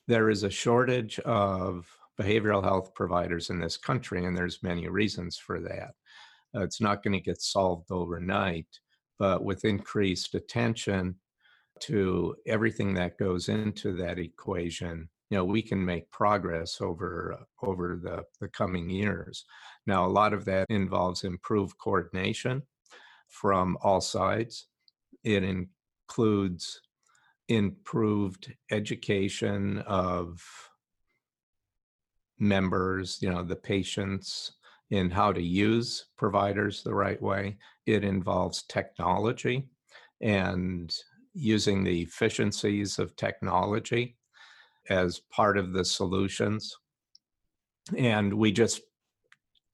There 0.08 0.29
is 0.29 0.43
a 0.43 0.50
shortage 0.50 1.20
of 1.20 1.86
behavioral 2.20 2.63
health 2.63 2.93
providers 2.93 3.50
in 3.50 3.60
this 3.60 3.77
country, 3.77 4.25
and 4.25 4.36
there's 4.36 4.63
many 4.63 4.88
reasons 4.88 5.38
for 5.38 5.60
that. 5.62 5.91
Uh, 6.55 6.62
it's 6.63 6.82
not 6.82 7.03
going 7.03 7.13
to 7.13 7.20
get 7.20 7.41
solved 7.41 7.91
overnight, 7.91 8.67
but 9.17 9.43
with 9.43 9.65
increased 9.65 10.36
attention 10.36 11.15
to 11.79 12.36
everything 12.46 12.93
that 12.93 13.17
goes 13.17 13.50
into 13.50 13.93
that 13.98 14.20
equation, 14.20 15.10
you 15.29 15.38
know, 15.38 15.46
we 15.46 15.62
can 15.62 15.84
make 15.84 16.12
progress 16.12 16.79
over 16.79 17.36
uh, 17.39 17.65
over 17.65 18.00
the, 18.01 18.24
the 18.39 18.48
coming 18.50 18.89
years. 18.89 19.46
Now, 19.88 20.05
a 20.05 20.08
lot 20.08 20.34
of 20.34 20.46
that 20.46 20.67
involves 20.70 21.24
improved 21.24 21.77
coordination 21.79 22.62
from 23.29 23.77
all 23.82 24.01
sides. 24.01 24.67
It 25.24 25.43
includes 25.43 26.79
improved 27.55 28.53
education 28.72 29.79
of 29.79 30.43
members, 32.39 33.19
you 33.22 33.29
know, 33.29 33.43
the 33.43 33.55
patients 33.55 34.53
in 34.89 35.10
how 35.10 35.31
to 35.31 35.41
use 35.41 36.05
providers 36.17 36.83
the 36.83 36.93
right 36.93 37.22
way. 37.22 37.57
It 37.86 38.03
involves 38.03 38.63
technology 38.63 39.67
and 40.22 40.93
using 41.33 41.83
the 41.83 42.01
efficiencies 42.01 43.00
of 43.00 43.15
technology 43.15 44.17
as 44.89 45.19
part 45.31 45.57
of 45.57 45.74
the 45.74 45.86
solutions. 45.86 46.77
And 47.98 48.33
we 48.33 48.51
just, 48.51 48.81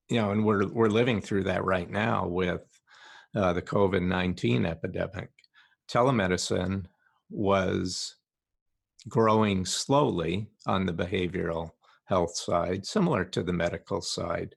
you 0.09 0.17
know, 0.17 0.31
and 0.31 0.45
we're 0.45 0.67
we're 0.67 0.87
living 0.87 1.21
through 1.21 1.43
that 1.43 1.63
right 1.65 1.89
now 1.89 2.27
with 2.27 2.61
uh, 3.35 3.53
the 3.53 3.61
COVID 3.61 4.01
nineteen 4.01 4.65
epidemic. 4.65 5.29
Telemedicine 5.91 6.85
was 7.29 8.15
growing 9.07 9.65
slowly 9.65 10.47
on 10.67 10.85
the 10.85 10.93
behavioral 10.93 11.71
health 12.05 12.35
side, 12.35 12.85
similar 12.85 13.23
to 13.23 13.43
the 13.43 13.53
medical 13.53 14.01
side. 14.01 14.55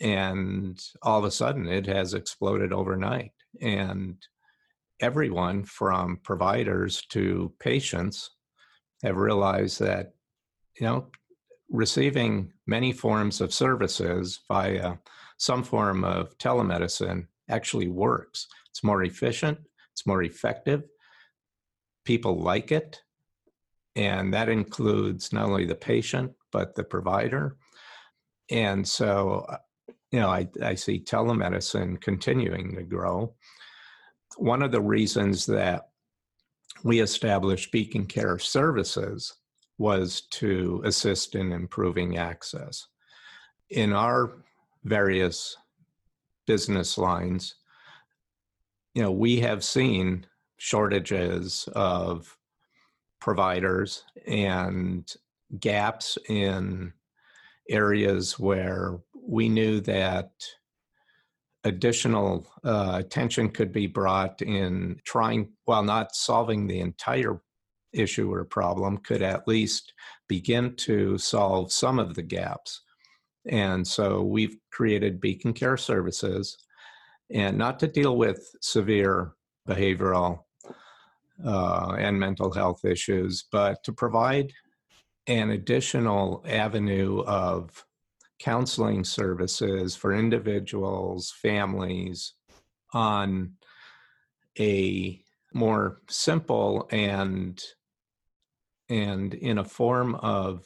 And 0.00 0.80
all 1.02 1.18
of 1.18 1.24
a 1.24 1.30
sudden, 1.30 1.68
it 1.68 1.86
has 1.86 2.14
exploded 2.14 2.72
overnight. 2.72 3.32
And 3.60 4.16
everyone 5.00 5.64
from 5.64 6.18
providers 6.22 7.02
to 7.10 7.52
patients 7.60 8.30
have 9.02 9.16
realized 9.16 9.80
that, 9.80 10.14
you 10.80 10.86
know, 10.86 11.08
receiving 11.70 12.52
many 12.66 12.92
forms 12.92 13.40
of 13.40 13.52
services 13.52 14.40
via 14.48 14.94
some 15.38 15.62
form 15.62 16.04
of 16.04 16.36
telemedicine 16.38 17.26
actually 17.50 17.88
works. 17.88 18.46
It's 18.70 18.84
more 18.84 19.02
efficient, 19.02 19.58
it's 19.92 20.06
more 20.06 20.22
effective. 20.22 20.84
People 22.06 22.40
like 22.40 22.72
it. 22.72 23.02
And 23.96 24.32
that 24.32 24.48
includes 24.48 25.32
not 25.32 25.44
only 25.44 25.66
the 25.66 25.74
patient, 25.74 26.32
but 26.52 26.74
the 26.74 26.84
provider. 26.84 27.58
And 28.50 28.86
so, 28.86 29.44
uh, 29.48 29.58
you 30.10 30.20
know, 30.20 30.30
I, 30.30 30.48
I 30.62 30.74
see 30.74 31.00
telemedicine 31.00 32.00
continuing 32.00 32.76
to 32.76 32.82
grow. 32.82 33.34
One 34.36 34.62
of 34.62 34.72
the 34.72 34.80
reasons 34.80 35.44
that 35.46 35.88
we 36.84 37.00
established 37.00 37.72
Beacon 37.72 38.06
Care 38.06 38.38
Services 38.38 39.34
was 39.78 40.22
to 40.30 40.82
assist 40.84 41.34
in 41.34 41.52
improving 41.52 42.16
access. 42.16 42.86
In 43.70 43.92
our 43.92 44.44
various 44.84 45.56
business 46.46 46.96
lines, 46.96 47.56
you 48.94 49.02
know, 49.02 49.10
we 49.10 49.40
have 49.40 49.64
seen 49.64 50.26
shortages 50.56 51.68
of 51.74 52.36
providers 53.20 54.04
and 54.26 55.12
gaps 55.60 56.18
in 56.28 56.92
areas 57.68 58.38
where 58.38 58.98
we 59.14 59.48
knew 59.48 59.80
that 59.80 60.30
additional 61.64 62.46
uh, 62.64 62.94
attention 62.94 63.50
could 63.50 63.72
be 63.72 63.86
brought 63.86 64.40
in 64.40 65.00
trying, 65.04 65.48
while 65.64 65.82
not 65.82 66.14
solving 66.14 66.66
the 66.66 66.78
entire 66.78 67.40
issue 67.92 68.32
or 68.32 68.44
problem, 68.44 68.98
could 68.98 69.22
at 69.22 69.48
least 69.48 69.92
begin 70.28 70.74
to 70.76 71.18
solve 71.18 71.72
some 71.72 71.98
of 71.98 72.14
the 72.14 72.22
gaps. 72.22 72.82
And 73.48 73.86
so 73.86 74.22
we've 74.22 74.56
created 74.70 75.20
Beacon 75.20 75.52
Care 75.52 75.76
Services, 75.76 76.56
and 77.32 77.58
not 77.58 77.80
to 77.80 77.88
deal 77.88 78.16
with 78.16 78.48
severe 78.60 79.32
behavioral 79.68 80.45
uh, 81.44 81.96
and 81.98 82.18
mental 82.18 82.52
health 82.52 82.84
issues, 82.84 83.44
but 83.50 83.82
to 83.84 83.92
provide 83.92 84.52
an 85.26 85.50
additional 85.50 86.44
avenue 86.48 87.22
of 87.22 87.84
counseling 88.38 89.04
services 89.04 89.96
for 89.96 90.12
individuals, 90.12 91.32
families 91.42 92.34
on 92.92 93.52
a 94.58 95.20
more 95.52 96.00
simple 96.08 96.88
and 96.90 97.62
and 98.88 99.34
in 99.34 99.58
a 99.58 99.64
form 99.64 100.14
of 100.16 100.64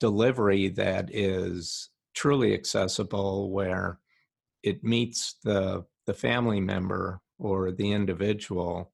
delivery 0.00 0.68
that 0.68 1.14
is 1.14 1.90
truly 2.14 2.54
accessible 2.54 3.50
where 3.50 3.98
it 4.62 4.82
meets 4.82 5.36
the 5.44 5.84
the 6.06 6.14
family 6.14 6.60
member 6.60 7.20
or 7.38 7.72
the 7.72 7.92
individual 7.92 8.92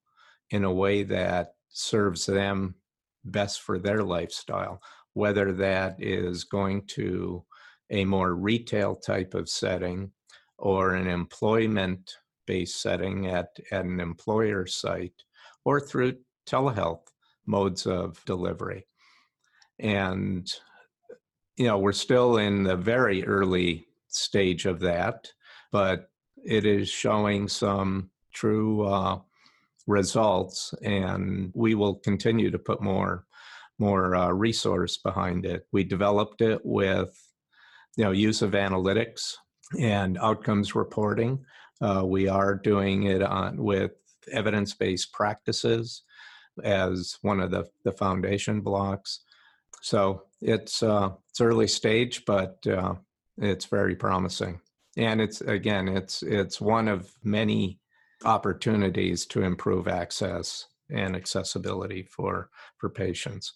in 0.51 0.63
a 0.63 0.73
way 0.73 1.03
that 1.03 1.55
serves 1.69 2.25
them 2.25 2.75
best 3.25 3.61
for 3.61 3.79
their 3.79 4.03
lifestyle, 4.03 4.81
whether 5.13 5.51
that 5.53 5.95
is 5.99 6.43
going 6.43 6.85
to 6.87 7.43
a 7.89 8.05
more 8.05 8.35
retail 8.35 8.95
type 8.95 9.33
of 9.33 9.49
setting 9.49 10.11
or 10.57 10.95
an 10.95 11.07
employment 11.07 12.11
based 12.45 12.81
setting 12.81 13.27
at, 13.27 13.49
at 13.71 13.85
an 13.85 13.99
employer 13.99 14.65
site 14.65 15.23
or 15.65 15.79
through 15.79 16.17
telehealth 16.47 17.07
modes 17.45 17.85
of 17.85 18.23
delivery. 18.25 18.85
And, 19.79 20.51
you 21.57 21.67
know, 21.67 21.77
we're 21.77 21.93
still 21.93 22.37
in 22.37 22.63
the 22.63 22.75
very 22.75 23.25
early 23.25 23.87
stage 24.07 24.65
of 24.65 24.79
that, 24.81 25.31
but 25.71 26.09
it 26.43 26.65
is 26.65 26.89
showing 26.89 27.47
some 27.47 28.09
true 28.33 28.83
uh, 28.85 29.19
results, 29.87 30.73
and 30.81 31.51
we 31.53 31.75
will 31.75 31.95
continue 31.95 32.51
to 32.51 32.59
put 32.59 32.81
more 32.81 33.25
more 33.79 34.15
uh, 34.15 34.29
resource 34.29 34.97
behind 34.97 35.45
it. 35.45 35.65
We 35.71 35.83
developed 35.83 36.41
it 36.41 36.61
with 36.63 37.19
you 37.97 38.03
know 38.03 38.11
use 38.11 38.41
of 38.41 38.51
analytics 38.51 39.33
and 39.79 40.17
outcomes 40.17 40.75
reporting. 40.75 41.43
Uh, 41.81 42.03
we 42.05 42.27
are 42.27 42.55
doing 42.55 43.03
it 43.03 43.21
on 43.21 43.57
with 43.57 43.91
evidence-based 44.31 45.11
practices 45.11 46.03
as 46.63 47.17
one 47.21 47.39
of 47.39 47.51
the, 47.51 47.65
the 47.83 47.91
foundation 47.91 48.61
blocks. 48.61 49.21
So 49.81 50.23
it's 50.41 50.83
uh, 50.83 51.09
it's 51.29 51.41
early 51.41 51.67
stage, 51.67 52.23
but 52.25 52.65
uh, 52.67 52.95
it's 53.37 53.65
very 53.65 53.95
promising. 53.95 54.61
And 54.95 55.19
it's 55.19 55.41
again, 55.41 55.87
it's 55.87 56.23
it's 56.23 56.61
one 56.61 56.87
of 56.87 57.11
many 57.23 57.79
opportunities 58.25 59.25
to 59.27 59.43
improve 59.43 59.87
access 59.87 60.67
and 60.89 61.15
accessibility 61.15 62.03
for 62.03 62.49
for 62.77 62.89
patients. 62.89 63.53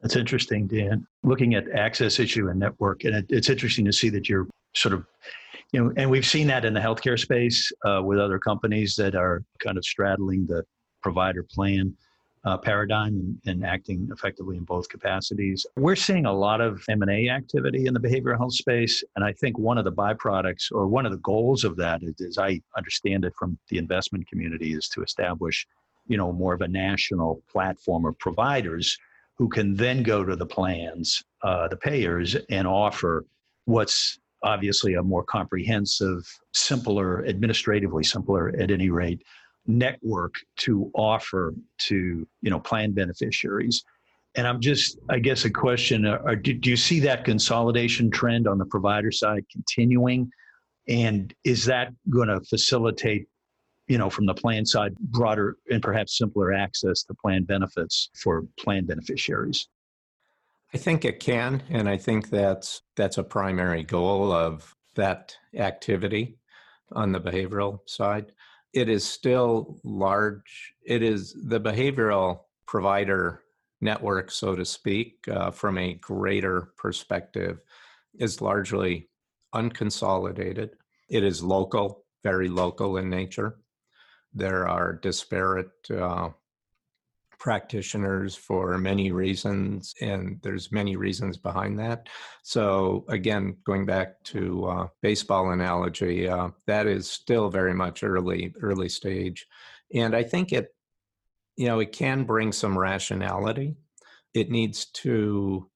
That's 0.00 0.16
interesting, 0.16 0.66
Dan. 0.66 1.06
Looking 1.24 1.54
at 1.54 1.68
access 1.70 2.20
issue 2.20 2.48
and 2.48 2.58
network, 2.58 3.04
and 3.04 3.16
it, 3.16 3.26
it's 3.30 3.50
interesting 3.50 3.84
to 3.86 3.92
see 3.92 4.08
that 4.10 4.28
you're 4.28 4.46
sort 4.74 4.94
of, 4.94 5.04
you 5.72 5.82
know, 5.82 5.92
and 5.96 6.08
we've 6.08 6.26
seen 6.26 6.46
that 6.48 6.64
in 6.64 6.72
the 6.72 6.80
healthcare 6.80 7.18
space 7.18 7.70
uh, 7.84 8.00
with 8.04 8.18
other 8.18 8.38
companies 8.38 8.94
that 8.96 9.14
are 9.16 9.42
kind 9.58 9.76
of 9.76 9.84
straddling 9.84 10.46
the 10.46 10.62
provider 11.02 11.42
plan 11.42 11.94
uh, 12.44 12.56
paradigm 12.56 13.40
and, 13.46 13.64
acting 13.64 14.08
effectively 14.12 14.56
in 14.56 14.64
both 14.64 14.88
capacities. 14.88 15.66
We're 15.76 15.96
seeing 15.96 16.26
a 16.26 16.32
lot 16.32 16.60
of 16.60 16.82
M&A 16.88 17.28
activity 17.28 17.86
in 17.86 17.94
the 17.94 18.00
behavioral 18.00 18.38
health 18.38 18.54
space, 18.54 19.02
and 19.16 19.24
I 19.24 19.32
think 19.32 19.58
one 19.58 19.78
of 19.78 19.84
the 19.84 19.92
byproducts 19.92 20.72
or 20.72 20.86
one 20.86 21.04
of 21.04 21.12
the 21.12 21.18
goals 21.18 21.64
of 21.64 21.76
that, 21.76 22.02
is, 22.02 22.14
as 22.20 22.38
I 22.38 22.60
understand 22.76 23.24
it 23.24 23.34
from 23.38 23.58
the 23.68 23.78
investment 23.78 24.28
community, 24.28 24.72
is 24.72 24.88
to 24.90 25.02
establish, 25.02 25.66
you 26.06 26.16
know, 26.16 26.32
more 26.32 26.54
of 26.54 26.60
a 26.60 26.68
national 26.68 27.42
platform 27.50 28.06
of 28.06 28.18
providers 28.18 28.96
who 29.36 29.48
can 29.48 29.74
then 29.74 30.02
go 30.02 30.24
to 30.24 30.34
the 30.34 30.46
plans, 30.46 31.22
uh, 31.42 31.68
the 31.68 31.76
payers, 31.76 32.36
and 32.50 32.66
offer 32.66 33.24
what's 33.66 34.18
obviously 34.42 34.94
a 34.94 35.02
more 35.02 35.24
comprehensive, 35.24 36.26
simpler, 36.52 37.26
administratively 37.26 38.04
simpler 38.04 38.48
at 38.58 38.70
any 38.70 38.90
rate, 38.90 39.22
network 39.68 40.34
to 40.56 40.90
offer 40.94 41.54
to 41.78 42.26
you 42.42 42.50
know 42.50 42.58
plan 42.58 42.92
beneficiaries. 42.92 43.84
And 44.34 44.46
I'm 44.46 44.60
just, 44.60 44.98
I 45.08 45.18
guess, 45.20 45.44
a 45.44 45.50
question: 45.50 46.06
uh, 46.06 46.34
do, 46.42 46.54
do 46.54 46.70
you 46.70 46.76
see 46.76 47.00
that 47.00 47.24
consolidation 47.24 48.10
trend 48.10 48.48
on 48.48 48.58
the 48.58 48.66
provider 48.66 49.12
side 49.12 49.44
continuing? 49.52 50.30
And 50.88 51.34
is 51.44 51.64
that 51.66 51.92
going 52.10 52.28
to 52.28 52.40
facilitate 52.40 53.28
you 53.88 53.96
know, 53.96 54.10
from 54.10 54.26
the 54.26 54.34
plan 54.34 54.66
side, 54.66 54.94
broader 54.98 55.56
and 55.70 55.82
perhaps 55.82 56.18
simpler 56.18 56.52
access 56.52 57.02
to 57.04 57.14
plan 57.14 57.44
benefits 57.44 58.10
for 58.14 58.44
plan 58.58 58.84
beneficiaries? 58.84 59.66
I 60.74 60.76
think 60.76 61.06
it 61.06 61.18
can, 61.18 61.62
and 61.70 61.88
I 61.88 61.96
think 61.96 62.28
that's 62.28 62.82
that's 62.94 63.16
a 63.16 63.24
primary 63.24 63.82
goal 63.82 64.30
of 64.30 64.74
that 64.94 65.34
activity 65.56 66.36
on 66.92 67.12
the 67.12 67.20
behavioral 67.20 67.80
side. 67.86 68.32
It 68.72 68.88
is 68.88 69.08
still 69.08 69.80
large. 69.84 70.74
It 70.84 71.02
is 71.02 71.34
the 71.46 71.60
behavioral 71.60 72.40
provider 72.66 73.42
network, 73.80 74.30
so 74.30 74.54
to 74.54 74.64
speak, 74.64 75.26
uh, 75.28 75.50
from 75.50 75.78
a 75.78 75.94
greater 75.94 76.72
perspective, 76.76 77.60
is 78.18 78.40
largely 78.40 79.08
unconsolidated. 79.54 80.70
It 81.08 81.24
is 81.24 81.42
local, 81.42 82.04
very 82.22 82.48
local 82.48 82.98
in 82.98 83.08
nature. 83.08 83.58
There 84.34 84.68
are 84.68 84.92
disparate 84.92 85.70
uh, 85.90 86.30
practitioners 87.38 88.34
for 88.34 88.78
many 88.78 89.12
reasons, 89.12 89.94
and 90.00 90.38
there's 90.42 90.72
many 90.72 90.96
reasons 90.96 91.36
behind 91.36 91.78
that. 91.78 92.08
So 92.42 93.04
again, 93.08 93.56
going 93.64 93.86
back 93.86 94.22
to 94.24 94.66
uh, 94.66 94.86
baseball 95.02 95.50
analogy, 95.52 96.28
uh, 96.28 96.48
that 96.66 96.86
is 96.86 97.10
still 97.10 97.48
very 97.48 97.74
much 97.74 98.02
early 98.02 98.54
early 98.60 98.88
stage, 98.88 99.46
and 99.94 100.14
I 100.14 100.22
think 100.22 100.52
it, 100.52 100.74
you 101.56 101.66
know, 101.66 101.80
it 101.80 101.92
can 101.92 102.24
bring 102.24 102.52
some 102.52 102.78
rationality. 102.78 103.76
It 104.34 104.50
needs 104.50 104.86
to 104.86 105.70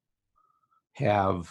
have 0.95 1.49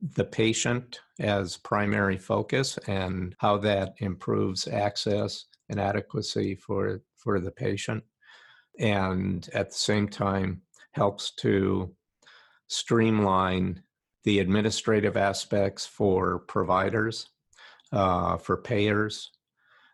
the 0.00 0.24
patient 0.24 1.00
as 1.18 1.56
primary 1.56 2.16
focus 2.16 2.78
and 2.86 3.34
how 3.38 3.58
that 3.58 3.94
improves 3.98 4.68
access 4.68 5.46
and 5.68 5.80
adequacy 5.80 6.54
for 6.54 7.02
for 7.16 7.40
the 7.40 7.50
patient 7.50 8.04
and 8.78 9.48
at 9.54 9.70
the 9.70 9.76
same 9.76 10.08
time 10.08 10.62
helps 10.92 11.32
to 11.32 11.94
streamline 12.68 13.82
the 14.24 14.40
administrative 14.40 15.16
aspects 15.16 15.86
for 15.86 16.40
providers 16.40 17.30
uh, 17.92 18.36
for 18.36 18.56
payers. 18.56 19.30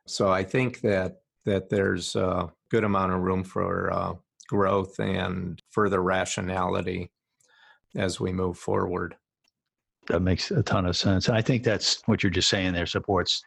So 0.07 0.31
i 0.31 0.43
think 0.43 0.81
that 0.81 1.21
that 1.45 1.69
there's 1.69 2.17
a 2.17 2.51
good 2.71 2.85
amount 2.85 3.13
of 3.13 3.21
room 3.21 3.45
for 3.45 3.93
uh, 3.93 4.15
growth 4.49 4.99
and 4.99 5.63
further 5.71 6.03
rationality 6.03 7.11
as 7.95 8.19
we 8.19 8.33
move 8.33 8.59
forward. 8.59 9.15
That 10.09 10.21
makes 10.21 10.51
a 10.51 10.63
ton 10.63 10.87
of 10.87 10.97
sense. 10.97 11.29
And 11.29 11.37
i 11.37 11.43
think 11.43 11.63
that's 11.63 12.03
what 12.07 12.23
you're 12.23 12.31
just 12.31 12.49
saying 12.49 12.73
there 12.73 12.87
supports 12.87 13.43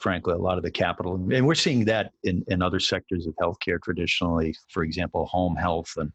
frankly, 0.00 0.34
a 0.34 0.38
lot 0.38 0.56
of 0.56 0.64
the 0.64 0.70
capital. 0.70 1.14
And 1.14 1.46
we're 1.46 1.54
seeing 1.54 1.84
that 1.84 2.12
in, 2.24 2.44
in 2.48 2.62
other 2.62 2.80
sectors 2.80 3.26
of 3.26 3.34
healthcare 3.36 3.80
traditionally, 3.82 4.54
for 4.68 4.82
example, 4.82 5.26
home 5.26 5.54
health 5.54 5.92
and 5.96 6.10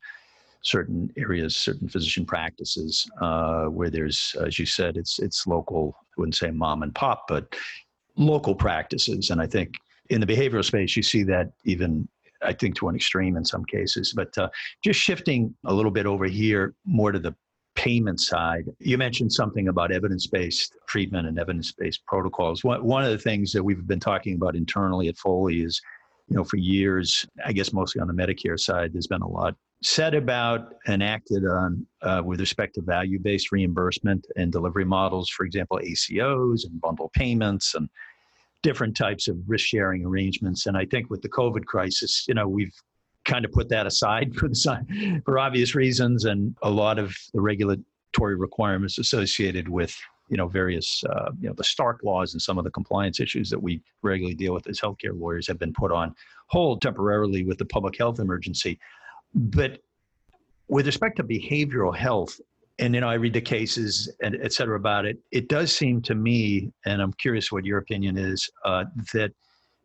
certain 0.62 1.12
areas, 1.16 1.56
certain 1.56 1.88
physician 1.88 2.26
practices, 2.26 3.10
uh, 3.22 3.66
where 3.66 3.92
there's, 3.92 4.36
as 4.44 4.58
you 4.58 4.66
said, 4.66 4.98
it's 4.98 5.20
it's 5.20 5.46
local. 5.46 5.96
I 6.02 6.14
wouldn't 6.18 6.36
say 6.36 6.50
mom 6.50 6.82
and 6.82 6.94
pop, 6.94 7.26
but 7.28 7.56
local 8.18 8.56
practices. 8.56 9.30
And 9.30 9.40
I 9.40 9.48
think 9.48 9.76
in 10.10 10.20
the 10.20 10.28
behavioral 10.28 10.66
space, 10.66 10.98
you 10.98 11.04
see 11.04 11.24
that 11.24 11.52
even 11.66 12.08
I 12.42 12.54
think 12.54 12.76
to 12.78 12.90
an 12.90 12.96
extreme 12.96 13.38
in 13.38 13.46
some 13.46 13.66
cases. 13.66 14.14
But 14.16 14.36
uh, 14.38 14.50
just 14.84 15.00
shifting 15.00 15.56
a 15.66 15.74
little 15.74 15.92
bit 15.92 16.06
over 16.06 16.26
here, 16.26 16.74
more 16.86 17.12
to 17.12 17.20
the 17.20 17.36
payment 17.76 18.20
side, 18.20 18.66
you 18.80 18.98
mentioned 18.98 19.32
something 19.32 19.68
about 19.68 19.92
evidence 19.92 20.28
based 20.28 20.76
treatment 20.88 21.28
and 21.28 21.38
evidence 21.38 21.72
based 21.72 22.06
protocols. 22.06 22.64
One, 22.64 23.04
of 23.04 23.12
the 23.12 23.18
things 23.18 23.52
that 23.52 23.64
we've 23.64 23.86
been 23.86 24.00
talking 24.00 24.36
about 24.36 24.56
internally 24.56 25.08
at 25.08 25.18
Foley 25.18 25.62
is, 25.62 25.82
you 26.28 26.36
know, 26.36 26.44
for 26.44 26.58
years, 26.58 27.26
I 27.46 27.52
guess 27.52 27.74
mostly 27.74 28.02
on 28.02 28.08
the 28.08 28.14
Medicare 28.14 28.60
side, 28.60 28.94
there's 28.94 29.08
been 29.08 29.22
a 29.22 29.28
lot 29.28 29.56
said 29.84 30.16
about 30.16 30.74
and 30.88 31.04
acted 31.04 31.46
on 31.46 31.86
uh, 32.02 32.22
with 32.24 32.40
respect 32.40 32.76
to 32.76 32.82
value 32.82 33.20
based 33.20 33.52
reimbursement 33.52 34.26
and 34.36 34.52
delivery 34.52 34.86
models, 34.86 35.30
for 35.30 35.46
example, 35.46 35.80
ACOs 35.84 36.66
and 36.66 36.82
bundle 36.82 37.12
payments 37.14 37.76
and 37.76 37.90
different 38.64 38.98
types 38.98 39.28
of 39.28 39.38
risk 39.46 39.66
sharing 39.68 40.04
arrangements. 40.04 40.66
And 40.66 40.76
I 40.76 40.86
think 40.86 41.10
with 41.10 41.22
the 41.22 41.30
COVID 41.30 41.66
crisis, 41.66 42.26
you 42.28 42.34
know, 42.34 42.48
we've 42.48 42.74
kind 43.26 43.46
of 43.46 43.52
put 43.52 43.70
that 43.70 43.86
aside 43.86 44.36
for 44.36 44.48
the 44.48 45.22
for 45.26 45.40
obvious 45.40 45.76
reasons, 45.76 46.26
and 46.26 46.56
a 46.62 46.70
lot 46.70 47.00
of 47.00 47.16
the 47.34 47.42
regulatory 47.42 48.36
requirements 48.36 48.98
associated 48.98 49.68
with 49.68 49.96
you 50.30 50.38
know 50.38 50.48
various 50.48 51.04
uh, 51.10 51.32
you 51.40 51.48
know 51.48 51.54
the 51.56 51.64
Stark 51.64 52.02
laws 52.04 52.34
and 52.34 52.42
some 52.42 52.58
of 52.58 52.64
the 52.64 52.72
compliance 52.72 53.20
issues 53.20 53.50
that 53.50 53.62
we 53.62 53.82
regularly 54.02 54.36
deal 54.36 54.54
with 54.54 54.68
as 54.68 54.80
healthcare 54.80 55.20
lawyers 55.20 55.48
have 55.48 55.60
been 55.60 55.74
put 55.74 55.92
on 55.92 56.16
hold 56.48 56.82
temporarily 56.82 57.44
with 57.44 57.58
the 57.58 57.66
public 57.66 57.98
health 57.98 58.20
emergency, 58.20 58.80
but 59.34 59.80
with 60.68 60.86
respect 60.86 61.18
to 61.18 61.24
behavioral 61.24 61.96
health 61.96 62.40
and 62.80 62.94
you 62.94 63.02
know 63.02 63.08
i 63.08 63.14
read 63.14 63.34
the 63.34 63.42
cases 63.42 64.12
and 64.22 64.38
et 64.42 64.52
cetera 64.54 64.76
about 64.76 65.06
it 65.06 65.18
it 65.32 65.48
does 65.48 65.74
seem 65.76 66.02
to 66.02 66.16
me 66.16 66.72
and 66.86 67.02
i'm 67.02 67.14
curious 67.14 67.52
what 67.52 67.66
your 67.66 67.78
opinion 67.78 68.18
is 68.18 68.50
uh, 68.66 68.84
that 69.14 69.32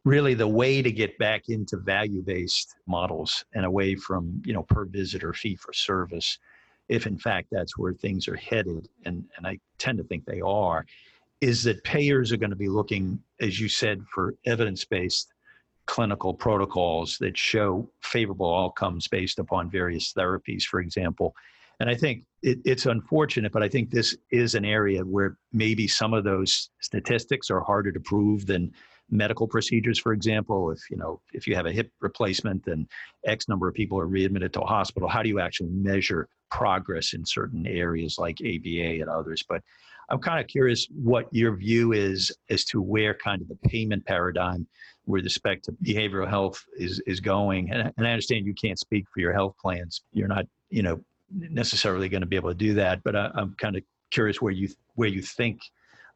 really 0.04 0.34
the 0.34 0.48
way 0.48 0.80
to 0.82 0.90
get 0.90 1.16
back 1.18 1.48
into 1.48 1.76
value-based 1.76 2.74
models 2.86 3.44
and 3.54 3.64
away 3.64 3.94
from 3.94 4.42
you 4.44 4.52
know 4.52 4.62
per 4.62 4.84
visitor 4.84 5.32
fee 5.32 5.56
for 5.56 5.72
service 5.72 6.38
if 6.88 7.06
in 7.06 7.18
fact 7.18 7.48
that's 7.50 7.76
where 7.76 7.92
things 7.92 8.26
are 8.26 8.36
headed 8.36 8.88
and 9.04 9.24
and 9.36 9.46
i 9.46 9.58
tend 9.78 9.98
to 9.98 10.04
think 10.04 10.24
they 10.24 10.40
are 10.40 10.86
is 11.40 11.62
that 11.62 11.82
payers 11.84 12.32
are 12.32 12.36
going 12.36 12.50
to 12.50 12.56
be 12.56 12.68
looking 12.68 13.18
as 13.40 13.60
you 13.60 13.68
said 13.68 14.02
for 14.12 14.34
evidence-based 14.46 15.32
clinical 15.86 16.32
protocols 16.32 17.18
that 17.18 17.36
show 17.36 17.90
favorable 18.00 18.56
outcomes 18.56 19.08
based 19.08 19.38
upon 19.38 19.70
various 19.70 20.12
therapies 20.12 20.62
for 20.62 20.80
example. 20.80 21.34
And 21.80 21.90
i 21.90 21.94
think 21.94 22.24
it, 22.42 22.58
it's 22.64 22.86
unfortunate 22.86 23.52
but 23.52 23.62
i 23.62 23.68
think 23.68 23.90
this 23.90 24.16
is 24.30 24.54
an 24.54 24.64
area 24.64 25.02
where 25.02 25.36
maybe 25.52 25.88
some 25.88 26.14
of 26.14 26.24
those 26.24 26.70
statistics 26.80 27.50
are 27.50 27.60
harder 27.60 27.90
to 27.92 28.00
prove 28.00 28.46
than 28.46 28.72
medical 29.11 29.46
procedures, 29.46 29.99
for 29.99 30.12
example, 30.12 30.70
if 30.70 30.81
you 30.90 30.96
know 30.96 31.20
if 31.33 31.46
you 31.46 31.55
have 31.57 31.66
a 31.66 31.73
hip 31.73 31.90
replacement 32.01 32.64
then 32.64 32.87
X 33.25 33.49
number 33.49 33.68
of 33.68 33.75
people 33.75 33.99
are 33.99 34.07
readmitted 34.07 34.53
to 34.55 34.61
a 34.61 34.66
hospital, 34.66 35.09
how 35.09 35.23
do 35.23 35.29
you 35.29 35.40
actually 35.40 35.70
measure 35.70 36.29
progress 36.51 37.12
in 37.12 37.25
certain 37.25 37.66
areas 37.66 38.16
like 38.18 38.38
ABA 38.40 39.01
and 39.01 39.09
others? 39.09 39.44
But 39.49 39.62
I'm 40.11 40.18
kind 40.18 40.40
of 40.40 40.49
curious 40.49 40.88
what 40.92 41.27
your 41.31 41.55
view 41.57 41.92
is 41.92 42.33
as 42.51 42.64
to 42.66 42.81
where 42.83 43.14
kind 43.14 43.40
of 43.40 43.49
the 43.49 43.57
payment 43.68 44.05
paradigm 44.05 44.66
with 45.07 45.25
respect 45.25 45.64
to 45.64 45.73
behavioral 45.73 46.29
health 46.29 46.64
is 46.77 47.01
is 47.07 47.20
going. 47.20 47.70
And, 47.70 47.92
and 47.96 48.07
I 48.07 48.11
understand 48.11 48.46
you 48.46 48.55
can't 48.55 48.79
speak 48.79 49.07
for 49.12 49.20
your 49.20 49.33
health 49.33 49.55
plans. 49.61 50.03
You're 50.12 50.29
not, 50.29 50.46
you 50.68 50.83
know, 50.83 51.01
necessarily 51.31 52.09
going 52.09 52.23
to 52.23 52.27
be 52.27 52.37
able 52.37 52.51
to 52.51 52.55
do 52.55 52.75
that. 52.75 53.03
But 53.03 53.16
I, 53.16 53.31
I'm 53.35 53.55
kind 53.55 53.77
of 53.77 53.83
curious 54.11 54.42
where 54.42 54.53
you 54.53 54.68
where 54.94 55.09
you 55.09 55.23
think 55.23 55.61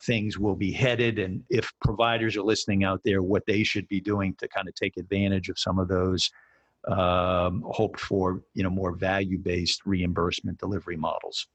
things 0.04 0.38
will 0.38 0.54
be 0.56 0.72
headed 0.72 1.18
and 1.18 1.42
if 1.50 1.72
providers 1.82 2.36
are 2.36 2.42
listening 2.42 2.84
out 2.84 3.00
there 3.04 3.22
what 3.22 3.44
they 3.46 3.62
should 3.62 3.88
be 3.88 4.00
doing 4.00 4.34
to 4.38 4.48
kind 4.48 4.68
of 4.68 4.74
take 4.74 4.96
advantage 4.96 5.48
of 5.48 5.58
some 5.58 5.78
of 5.78 5.88
those 5.88 6.30
um, 6.88 7.64
hoped 7.66 8.00
for 8.00 8.42
you 8.54 8.62
know 8.62 8.70
more 8.70 8.92
value 8.92 9.38
based 9.38 9.86
reimbursement 9.86 10.58
delivery 10.58 10.96
models. 10.96 11.46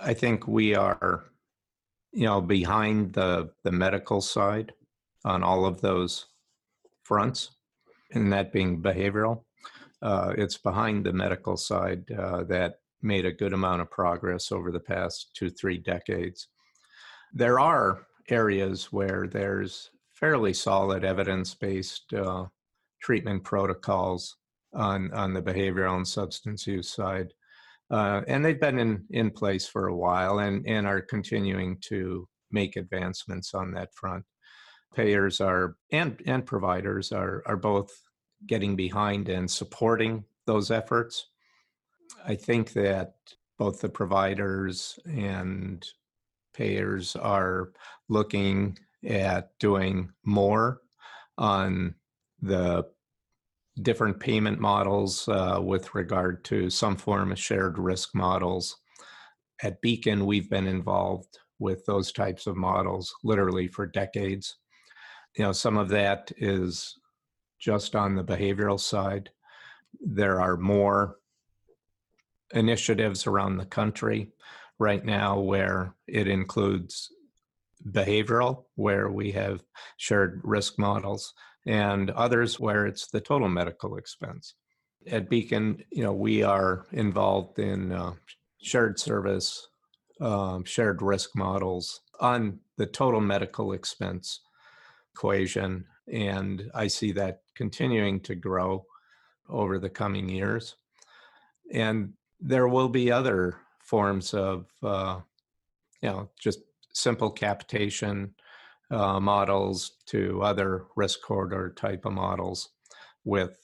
I 0.00 0.14
think 0.14 0.46
we 0.46 0.74
are 0.74 1.24
you 2.12 2.24
know 2.24 2.40
behind 2.40 3.12
the 3.12 3.50
the 3.64 3.72
medical 3.72 4.20
side 4.20 4.72
on 5.24 5.42
all 5.42 5.66
of 5.66 5.80
those 5.80 6.26
fronts 7.04 7.50
and 8.12 8.32
that 8.32 8.52
being 8.52 8.82
behavioral. 8.82 9.42
Uh, 10.00 10.32
it's 10.38 10.56
behind 10.56 11.04
the 11.04 11.12
medical 11.12 11.56
side 11.56 12.04
uh, 12.12 12.44
that 12.44 12.78
made 13.02 13.26
a 13.26 13.32
good 13.32 13.52
amount 13.52 13.82
of 13.82 13.90
progress 13.90 14.50
over 14.52 14.70
the 14.70 14.80
past 14.80 15.30
two 15.34 15.50
three 15.50 15.76
decades 15.76 16.48
there 17.32 17.60
are 17.60 18.06
areas 18.28 18.92
where 18.92 19.26
there's 19.30 19.90
fairly 20.14 20.52
solid 20.52 21.04
evidence 21.04 21.54
based 21.54 22.12
uh, 22.12 22.44
treatment 23.00 23.44
protocols 23.44 24.36
on, 24.74 25.12
on 25.14 25.32
the 25.32 25.42
behavioral 25.42 25.96
and 25.96 26.06
substance 26.06 26.66
use 26.66 26.90
side. 26.90 27.32
Uh, 27.90 28.20
and 28.28 28.44
they've 28.44 28.60
been 28.60 28.78
in, 28.78 29.04
in 29.10 29.30
place 29.30 29.66
for 29.66 29.88
a 29.88 29.96
while 29.96 30.40
and, 30.40 30.66
and 30.66 30.86
are 30.86 31.00
continuing 31.00 31.78
to 31.80 32.28
make 32.50 32.76
advancements 32.76 33.54
on 33.54 33.72
that 33.72 33.94
front. 33.94 34.24
Payers 34.94 35.40
are 35.40 35.76
and, 35.92 36.20
and 36.26 36.44
providers 36.44 37.12
are, 37.12 37.42
are 37.46 37.56
both 37.56 37.90
getting 38.46 38.76
behind 38.76 39.28
and 39.28 39.50
supporting 39.50 40.24
those 40.46 40.70
efforts. 40.70 41.26
I 42.26 42.34
think 42.34 42.72
that 42.72 43.14
both 43.58 43.80
the 43.80 43.88
providers 43.88 44.98
and 45.06 45.86
payers 46.58 47.14
are 47.14 47.70
looking 48.08 48.76
at 49.08 49.56
doing 49.60 50.10
more 50.24 50.80
on 51.38 51.94
the 52.42 52.84
different 53.82 54.18
payment 54.18 54.58
models 54.58 55.28
uh, 55.28 55.60
with 55.62 55.94
regard 55.94 56.44
to 56.44 56.68
some 56.68 56.96
form 56.96 57.30
of 57.30 57.38
shared 57.38 57.78
risk 57.78 58.12
models. 58.12 58.76
At 59.62 59.80
Beacon, 59.80 60.26
we've 60.26 60.50
been 60.50 60.66
involved 60.66 61.38
with 61.60 61.86
those 61.86 62.10
types 62.10 62.48
of 62.48 62.56
models 62.56 63.14
literally 63.22 63.68
for 63.68 63.86
decades. 63.86 64.56
You 65.36 65.44
know, 65.44 65.52
some 65.52 65.76
of 65.76 65.88
that 65.90 66.32
is 66.38 66.98
just 67.60 67.94
on 67.94 68.16
the 68.16 68.24
behavioral 68.24 68.80
side. 68.80 69.30
There 70.00 70.40
are 70.40 70.56
more 70.56 71.16
initiatives 72.52 73.28
around 73.28 73.58
the 73.58 73.66
country 73.66 74.32
right 74.78 75.04
now 75.04 75.38
where 75.40 75.94
it 76.06 76.28
includes 76.28 77.10
behavioral, 77.86 78.64
where 78.74 79.10
we 79.10 79.32
have 79.32 79.62
shared 79.96 80.40
risk 80.44 80.78
models, 80.78 81.34
and 81.66 82.10
others 82.10 82.58
where 82.58 82.86
it's 82.86 83.08
the 83.08 83.20
total 83.20 83.48
medical 83.48 83.96
expense. 83.96 84.54
At 85.10 85.28
Beacon, 85.28 85.84
you 85.90 86.02
know, 86.02 86.12
we 86.12 86.42
are 86.42 86.86
involved 86.92 87.58
in 87.58 87.92
uh, 87.92 88.14
shared 88.60 88.98
service, 88.98 89.68
um, 90.20 90.64
shared 90.64 91.02
risk 91.02 91.30
models 91.36 92.00
on 92.20 92.60
the 92.76 92.86
total 92.86 93.20
medical 93.20 93.72
expense 93.72 94.40
equation, 95.14 95.84
and 96.12 96.70
I 96.74 96.86
see 96.88 97.12
that 97.12 97.42
continuing 97.54 98.20
to 98.20 98.34
grow 98.34 98.84
over 99.48 99.78
the 99.78 99.90
coming 99.90 100.28
years. 100.28 100.76
And 101.72 102.14
there 102.40 102.68
will 102.68 102.88
be 102.88 103.10
other 103.10 103.58
forms 103.88 104.34
of, 104.34 104.66
uh, 104.82 105.18
you 106.02 106.08
know, 106.10 106.28
just 106.38 106.60
simple 106.92 107.30
capitation 107.30 108.34
uh, 108.90 109.18
models 109.18 109.92
to 110.06 110.42
other 110.42 110.84
risk 110.94 111.20
corridor 111.22 111.72
type 111.76 112.04
of 112.04 112.12
models 112.12 112.70
with 113.24 113.56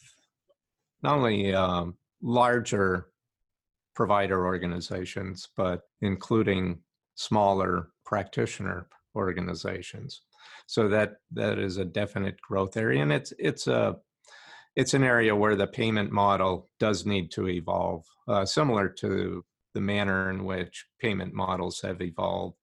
not 1.03 1.17
only 1.17 1.55
um, 1.55 1.97
larger 2.23 3.09
provider 3.95 4.47
organizations, 4.47 5.49
but 5.57 5.83
including 6.01 6.81
smaller 7.15 7.89
practitioner 8.07 8.89
organizations. 9.15 10.23
So 10.67 10.89
that 10.89 11.17
that 11.33 11.59
is 11.59 11.77
a 11.77 11.85
definite 11.85 12.41
growth 12.41 12.77
area, 12.77 13.03
and 13.03 13.13
it's 13.13 13.33
it's 13.39 13.67
a 13.67 13.97
it's 14.77 14.95
an 14.95 15.05
area 15.05 15.37
where 15.37 15.57
the 15.57 15.67
payment 15.67 16.11
model 16.11 16.69
does 16.81 17.07
need 17.07 17.31
to 17.33 17.49
evolve, 17.49 18.05
uh, 18.27 18.45
similar 18.45 18.89
to 18.89 19.45
the 19.75 19.81
manner 19.81 20.31
in 20.31 20.45
which 20.45 20.87
payment 21.01 21.35
models 21.35 21.81
have 21.83 22.01
evolved 22.01 22.57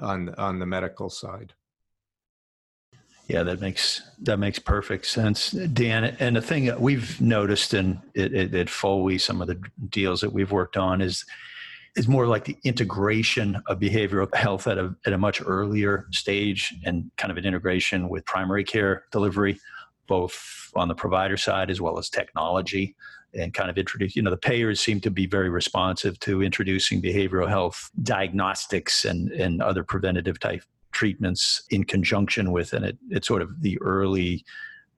on 0.00 0.34
on 0.36 0.58
the 0.58 0.66
medical 0.66 1.08
side. 1.10 1.52
Yeah, 3.28 3.42
that 3.44 3.60
makes 3.60 4.02
that 4.22 4.38
makes 4.38 4.58
perfect 4.58 5.06
sense, 5.06 5.50
Dan. 5.50 6.16
And 6.18 6.36
the 6.36 6.42
thing 6.42 6.66
that 6.66 6.80
we've 6.80 7.18
noticed 7.20 7.72
in 7.72 8.00
it, 8.14 8.54
at 8.54 8.68
Foley, 8.68 9.18
some 9.18 9.40
of 9.40 9.48
the 9.48 9.60
deals 9.88 10.20
that 10.20 10.32
we've 10.32 10.52
worked 10.52 10.76
on 10.76 11.00
is 11.00 11.24
is 11.96 12.08
more 12.08 12.26
like 12.26 12.44
the 12.44 12.56
integration 12.64 13.62
of 13.68 13.78
behavioral 13.78 14.32
health 14.34 14.66
at 14.66 14.78
a 14.78 14.94
at 15.06 15.14
a 15.14 15.18
much 15.18 15.40
earlier 15.44 16.06
stage, 16.10 16.74
and 16.84 17.10
kind 17.16 17.30
of 17.30 17.38
an 17.38 17.46
integration 17.46 18.10
with 18.10 18.26
primary 18.26 18.64
care 18.64 19.04
delivery, 19.10 19.58
both 20.06 20.70
on 20.74 20.88
the 20.88 20.94
provider 20.94 21.38
side 21.38 21.70
as 21.70 21.80
well 21.80 21.98
as 21.98 22.10
technology 22.10 22.94
and 23.34 23.52
kind 23.52 23.70
of 23.70 23.78
introduce, 23.78 24.14
you 24.16 24.22
know, 24.22 24.30
the 24.30 24.36
payers 24.36 24.80
seem 24.80 25.00
to 25.00 25.10
be 25.10 25.26
very 25.26 25.48
responsive 25.48 26.18
to 26.20 26.42
introducing 26.42 27.02
behavioral 27.02 27.48
health 27.48 27.90
diagnostics 28.02 29.04
and, 29.04 29.30
and 29.32 29.60
other 29.62 29.84
preventative 29.84 30.38
type 30.38 30.62
treatments 30.92 31.62
in 31.70 31.84
conjunction 31.84 32.52
with, 32.52 32.72
and 32.72 32.84
it, 32.84 32.98
it's 33.10 33.26
sort 33.26 33.42
of 33.42 33.60
the 33.62 33.78
early, 33.80 34.44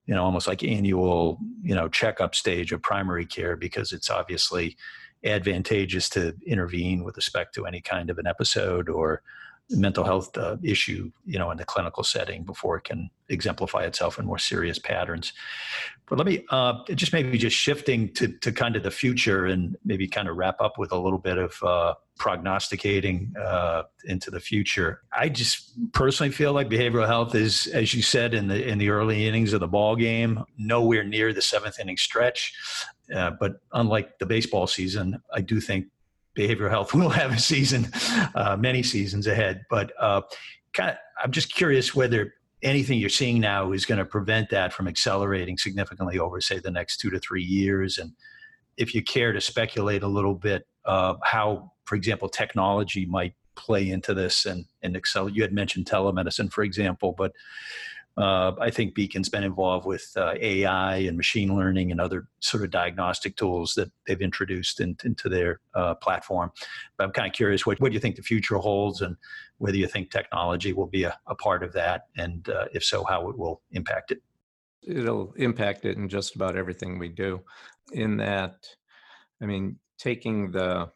you 0.07 0.15
know, 0.15 0.23
almost 0.23 0.47
like 0.47 0.63
annual, 0.63 1.39
you 1.63 1.75
know, 1.75 1.89
checkup 1.89 2.35
stage 2.35 2.73
of 2.73 2.83
primary 2.83 3.27
care 3.27 3.57
because 3.57 3.93
it's 3.93 4.11
obviously 4.11 4.77
advantageous 5.25 6.09
to 6.11 6.35
intervene 6.47 7.03
with 7.03 7.17
respect 7.17 7.55
to 7.55 7.67
any 7.67 7.81
kind 7.81 8.11
of 8.11 8.19
an 8.19 8.27
episode 8.27 8.89
or 8.89 9.23
mental 9.71 10.05
health 10.05 10.37
uh, 10.37 10.57
issue, 10.63 11.11
you 11.25 11.39
know, 11.39 11.51
in 11.51 11.59
the 11.59 11.65
clinical 11.65 12.05
setting 12.05 12.45
before 12.45 12.77
it 12.77 12.85
can 12.85 13.11
exemplify 13.29 13.85
itself 13.85 14.19
in 14.19 14.25
more 14.25 14.39
serious 14.39 14.79
patterns. 14.79 15.33
But 16.09 16.19
let 16.19 16.27
me 16.27 16.45
uh, 16.51 16.85
just 16.95 17.13
maybe 17.13 17.37
just 17.37 17.57
shifting 17.57 18.13
to, 18.15 18.29
to 18.29 18.53
kind 18.53 18.77
of 18.77 18.85
the 18.85 18.93
future 18.93 19.47
and 19.47 19.77
maybe 19.85 20.07
kind 20.07 20.29
of 20.29 20.37
wrap 20.37 20.61
up 20.61 20.79
with 20.79 20.93
a 20.93 20.99
little 20.99 21.19
bit 21.19 21.37
of 21.37 21.61
uh, 21.65 21.95
prognosticating 22.17 23.35
uh, 23.41 23.83
into 24.05 24.31
the 24.31 24.39
future. 24.39 25.03
I 25.13 25.29
just 25.29 25.73
personally 25.93 26.31
feel 26.31 26.53
like 26.53 26.69
behavioral 26.69 27.07
health 27.07 27.35
is, 27.35 27.67
as 27.69 27.93
you 27.93 28.03
said 28.03 28.35
in 28.35 28.47
the 28.47 28.69
in 28.69 28.79
the 28.79 28.91
early 28.91 29.27
innings 29.27 29.53
of 29.53 29.59
the 29.59 29.67
ball 29.67 29.97
game, 29.97 30.45
nowhere 30.57 31.03
near 31.03 31.33
the 31.33 31.43
seventh 31.43 31.81
inning 31.81 31.97
stretch. 31.97 32.55
Uh, 33.13 33.33
but 33.39 33.61
unlike 33.73 34.19
the 34.19 34.27
baseball 34.27 34.69
season, 34.69 35.21
I 35.33 35.41
do 35.41 35.61
think 35.61 35.87
behavioral 36.37 36.71
health 36.71 36.95
will 36.95 37.11
have 37.11 37.33
a 37.33 37.39
season, 37.39 37.91
uh, 38.35 38.57
many 38.59 38.83
seasons 38.83 39.27
ahead. 39.27 39.63
But 39.71 39.93
uh, 40.01 40.23
kind 40.73 40.91
of, 40.91 40.97
I'm 41.23 41.33
just 41.33 41.55
curious 41.55 41.95
whether 41.95 42.35
anything 42.63 42.99
you're 42.99 43.09
seeing 43.09 43.41
now 43.41 43.73
is 43.73 43.85
going 43.85 43.99
to 43.99 44.05
prevent 44.05 44.51
that 44.51 44.73
from 44.73 44.89
accelerating 44.89 45.59
significantly 45.59 46.19
over, 46.19 46.41
say, 46.41 46.59
the 46.59 46.71
next 46.71 46.99
two 46.99 47.11
to 47.11 47.19
three 47.19 47.43
years. 47.43 47.99
And 47.99 48.13
if 48.77 48.95
you 48.95 49.03
care 49.03 49.33
to 49.33 49.41
speculate 49.41 50.03
a 50.03 50.09
little 50.09 50.35
bit, 50.35 50.67
uh, 50.85 51.15
how, 51.23 51.73
for 51.85 51.97
example, 51.97 52.29
technology 52.29 53.07
might 53.07 53.35
play 53.57 53.91
into 53.91 54.15
this 54.15 54.47
and, 54.47 54.67
and 54.83 54.95
excel. 54.97 55.29
You 55.29 55.43
had 55.43 55.53
mentioned 55.53 55.87
telemedicine, 55.87 56.53
for 56.53 56.63
example, 56.63 57.15
but 57.17 57.33
uh, 58.17 58.53
I 58.59 58.71
think 58.71 58.95
Beacon's 58.95 59.29
been 59.29 59.45
involved 59.45 59.85
with 59.87 60.11
uh, 60.17 60.35
AI 60.41 60.97
and 60.97 61.19
machine 61.19 61.55
learning 61.55 61.91
and 61.91 62.01
other 62.01 62.29
sort 62.41 62.65
of 62.65 62.71
diagnostic 62.71 63.37
tools 63.37 63.75
that 63.75 63.91
they've 64.07 64.23
introduced 64.23 64.81
in, 64.81 64.97
into 65.05 65.29
their 65.29 65.61
uh, 65.75 65.95
platform. 65.97 66.51
But 66.97 67.05
I'm 67.05 67.13
kind 67.13 67.29
of 67.29 67.35
curious 67.35 67.67
what, 67.67 67.79
what 67.79 67.91
do 67.91 67.95
you 67.95 68.01
think 68.01 68.17
the 68.17 68.23
future 68.23 68.57
holds 68.57 69.03
and 69.03 69.17
whether 69.59 69.77
you 69.77 69.87
think 69.87 70.11
technology 70.11 70.73
will 70.73 70.87
be 70.87 71.05
a, 71.05 71.19
a 71.27 71.35
part 71.35 71.63
of 71.63 71.73
that, 71.75 72.07
and 72.17 72.49
uh, 72.49 72.67
if 72.73 72.85
so, 72.85 73.05
how 73.05 73.29
it 73.29 73.37
will 73.37 73.61
impact 73.73 74.13
it. 74.13 74.23
It'll 74.83 75.33
impact 75.37 75.85
it 75.85 75.97
in 75.97 76.09
just 76.09 76.37
about 76.37 76.57
everything 76.57 76.99
we 76.99 77.09
do. 77.09 77.43
In 77.93 78.17
that, 78.19 78.67
I 79.43 79.47
mean, 79.47 79.79
taking 79.99 80.51
the 80.51 80.91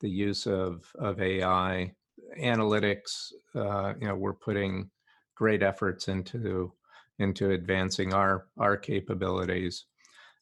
the 0.00 0.08
use 0.10 0.46
of 0.46 0.84
of 0.98 1.20
AI 1.20 1.92
analytics, 2.38 3.32
uh, 3.54 3.94
you 4.00 4.06
know, 4.08 4.14
we're 4.14 4.34
putting 4.34 4.90
great 5.36 5.62
efforts 5.62 6.08
into 6.08 6.72
into 7.18 7.52
advancing 7.52 8.12
our 8.12 8.46
our 8.58 8.76
capabilities. 8.76 9.84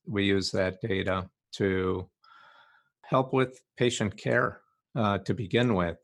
We 0.07 0.25
use 0.25 0.51
that 0.53 0.81
data 0.81 1.29
to 1.53 2.09
help 3.03 3.33
with 3.33 3.61
patient 3.77 4.17
care 4.17 4.61
uh, 4.97 5.19
to 5.19 5.35
begin 5.35 5.75
with, 5.75 5.99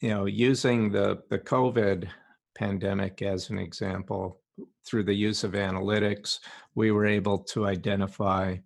you 0.00 0.08
know, 0.10 0.26
using 0.26 0.90
the, 0.90 1.22
the 1.30 1.38
COVID 1.38 2.08
pandemic 2.54 3.22
as 3.22 3.50
an 3.50 3.58
example, 3.58 4.40
through 4.86 5.04
the 5.04 5.14
use 5.14 5.44
of 5.44 5.52
analytics, 5.52 6.38
we 6.74 6.90
were 6.90 7.06
able 7.06 7.38
to 7.38 7.66
identify 7.66 8.56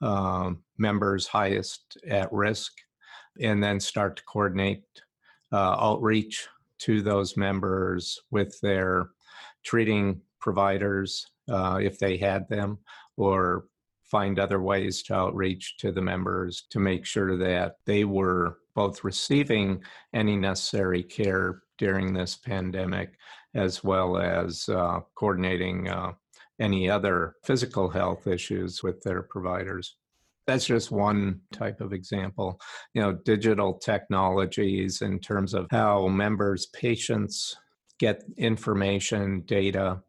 um, 0.00 0.62
members 0.78 1.26
highest 1.26 1.96
at 2.08 2.32
risk 2.32 2.72
and 3.40 3.62
then 3.62 3.80
start 3.80 4.16
to 4.16 4.22
coordinate 4.24 4.84
uh, 5.52 5.76
outreach 5.80 6.48
to 6.82 7.02
those 7.02 7.36
members 7.36 8.18
with 8.30 8.58
their 8.60 9.10
treating 9.64 10.20
providers 10.40 11.26
uh, 11.50 11.78
if 11.80 11.98
they 11.98 12.16
had 12.16 12.48
them 12.48 12.78
or 13.16 13.66
find 14.04 14.38
other 14.38 14.60
ways 14.60 15.02
to 15.02 15.14
outreach 15.14 15.76
to 15.78 15.90
the 15.90 16.02
members 16.02 16.64
to 16.70 16.78
make 16.78 17.04
sure 17.06 17.36
that 17.36 17.76
they 17.86 18.04
were 18.04 18.58
both 18.74 19.04
receiving 19.04 19.82
any 20.12 20.36
necessary 20.36 21.02
care 21.02 21.62
during 21.78 22.12
this 22.12 22.36
pandemic 22.36 23.14
as 23.54 23.82
well 23.82 24.18
as 24.18 24.68
uh, 24.68 25.00
coordinating 25.14 25.88
uh, 25.88 26.12
any 26.60 26.88
other 26.88 27.36
physical 27.44 27.88
health 27.88 28.26
issues 28.26 28.82
with 28.82 29.02
their 29.02 29.22
providers. 29.22 29.96
That's 30.46 30.66
just 30.66 30.90
one 30.90 31.40
type 31.52 31.80
of 31.80 31.92
example. 31.92 32.60
You 32.94 33.02
know, 33.02 33.12
digital 33.12 33.74
technologies 33.74 35.02
in 35.02 35.20
terms 35.20 35.54
of 35.54 35.66
how 35.70 36.08
members, 36.08 36.66
patients 36.66 37.56
get 37.98 38.24
information, 38.36 39.42
data, 39.42 40.02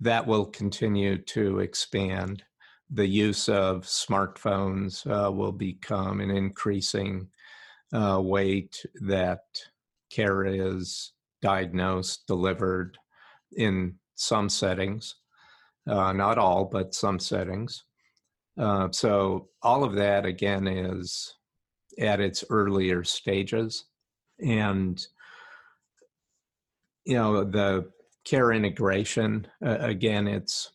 that 0.00 0.26
will 0.26 0.46
continue 0.46 1.18
to 1.18 1.60
expand. 1.60 2.42
The 2.90 3.06
use 3.06 3.48
of 3.48 3.82
smartphones 3.82 5.06
uh, 5.06 5.30
will 5.30 5.52
become 5.52 6.20
an 6.20 6.30
increasing 6.30 7.28
uh, 7.92 8.20
that 9.02 9.40
care 10.10 10.44
is 10.44 11.12
diagnosed, 11.42 12.26
delivered 12.26 12.98
in 13.56 13.94
some 14.14 14.48
settings, 14.48 15.16
uh, 15.88 16.12
not 16.12 16.38
all, 16.38 16.64
but 16.64 16.94
some 16.94 17.18
settings. 17.18 17.84
Uh, 18.58 18.88
so 18.90 19.48
all 19.62 19.84
of 19.84 19.94
that 19.94 20.26
again 20.26 20.66
is 20.66 21.34
at 21.98 22.20
its 22.20 22.44
earlier 22.50 23.04
stages, 23.04 23.84
and 24.44 25.06
you 27.04 27.14
know 27.14 27.44
the 27.44 27.90
care 28.24 28.52
integration 28.52 29.46
uh, 29.64 29.78
again 29.80 30.28
it's 30.28 30.72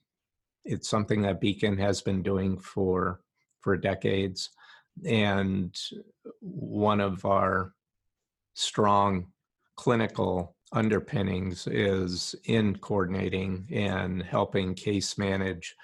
it's 0.65 0.89
something 0.89 1.21
that 1.21 1.41
beacon 1.41 1.77
has 1.77 2.01
been 2.01 2.23
doing 2.23 2.57
for 2.57 3.21
for 3.61 3.77
decades. 3.77 4.49
And 5.05 5.75
one 6.39 7.01
of 7.01 7.25
our 7.25 7.73
strong 8.53 9.27
clinical 9.75 10.55
underpinnings 10.71 11.67
is 11.67 12.35
in 12.45 12.75
coordinating 12.77 13.67
and 13.71 14.21
helping 14.21 14.75
case 14.75 15.17
manage 15.17 15.75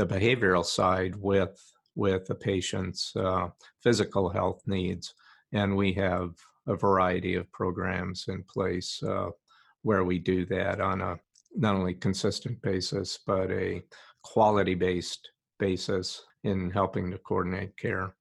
the 0.00 0.06
behavioral 0.06 0.64
side 0.64 1.14
with 1.16 1.62
with 1.94 2.24
the 2.24 2.34
patient's 2.34 3.14
uh, 3.16 3.48
physical 3.82 4.30
health 4.30 4.62
needs 4.66 5.12
and 5.52 5.76
we 5.76 5.92
have 5.92 6.30
a 6.68 6.74
variety 6.74 7.34
of 7.34 7.52
programs 7.52 8.24
in 8.28 8.42
place 8.44 9.02
uh, 9.02 9.28
where 9.82 10.04
we 10.04 10.18
do 10.18 10.46
that 10.46 10.80
on 10.80 11.02
a 11.02 11.16
not 11.54 11.74
only 11.74 11.92
consistent 11.92 12.60
basis 12.62 13.18
but 13.26 13.50
a 13.50 13.82
quality 14.22 14.74
based 14.74 15.32
basis 15.58 16.22
in 16.44 16.70
helping 16.70 17.10
to 17.10 17.18
coordinate 17.18 17.76
care 17.76 18.14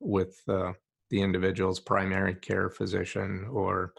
with 0.00 0.38
uh, 0.48 0.72
the 1.08 1.22
individual's 1.22 1.80
primary 1.80 2.34
care 2.34 2.68
physician 2.68 3.46
or 3.50 3.94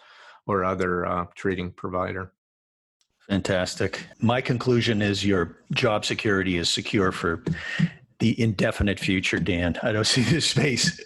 or 0.46 0.64
other 0.64 1.06
uh, 1.08 1.26
treating 1.36 1.72
provider. 1.72 2.34
Fantastic. 3.30 4.06
My 4.20 4.42
conclusion 4.42 5.02
is 5.02 5.26
your 5.26 5.58
job 5.72 6.06
security 6.06 6.58
is 6.58 6.70
secure 6.70 7.12
for 7.12 7.44
the 8.20 8.40
indefinite 8.42 9.00
future, 9.00 9.40
Dan. 9.40 9.78
I 9.84 9.92
don't 9.92 10.08
see 10.16 10.24
this 10.24 10.50
space 10.50 11.00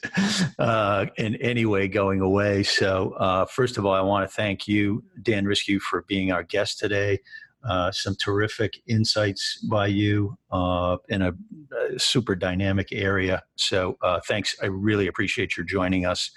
uh, 0.60 1.06
in 1.18 1.36
any 1.38 1.66
way 1.66 1.88
going 1.88 2.22
away. 2.22 2.64
So, 2.64 3.12
uh, 3.14 3.46
first 3.46 3.78
of 3.78 3.86
all, 3.86 3.94
I 3.94 4.02
want 4.02 4.30
to 4.30 4.36
thank 4.36 4.68
you, 4.68 5.04
Dan 5.22 5.46
Risku, 5.46 5.80
for 5.80 6.04
being 6.04 6.32
our 6.32 6.44
guest 6.44 6.80
today. 6.80 7.20
Uh, 7.68 7.92
some 7.92 8.16
terrific 8.16 8.82
insights 8.88 9.58
by 9.70 9.88
you 9.88 10.38
uh, 10.52 10.96
in 11.10 11.22
a, 11.22 11.34
a, 11.94 12.00
super 12.00 12.34
dynamic 12.34 12.88
area. 12.94 13.44
So, 13.58 13.98
uh, 14.02 14.22
thanks. 14.26 14.56
I 14.62 14.68
really 14.68 15.08
appreciate 15.08 15.58
your 15.58 15.66
joining 15.66 16.06
us. 16.06 16.32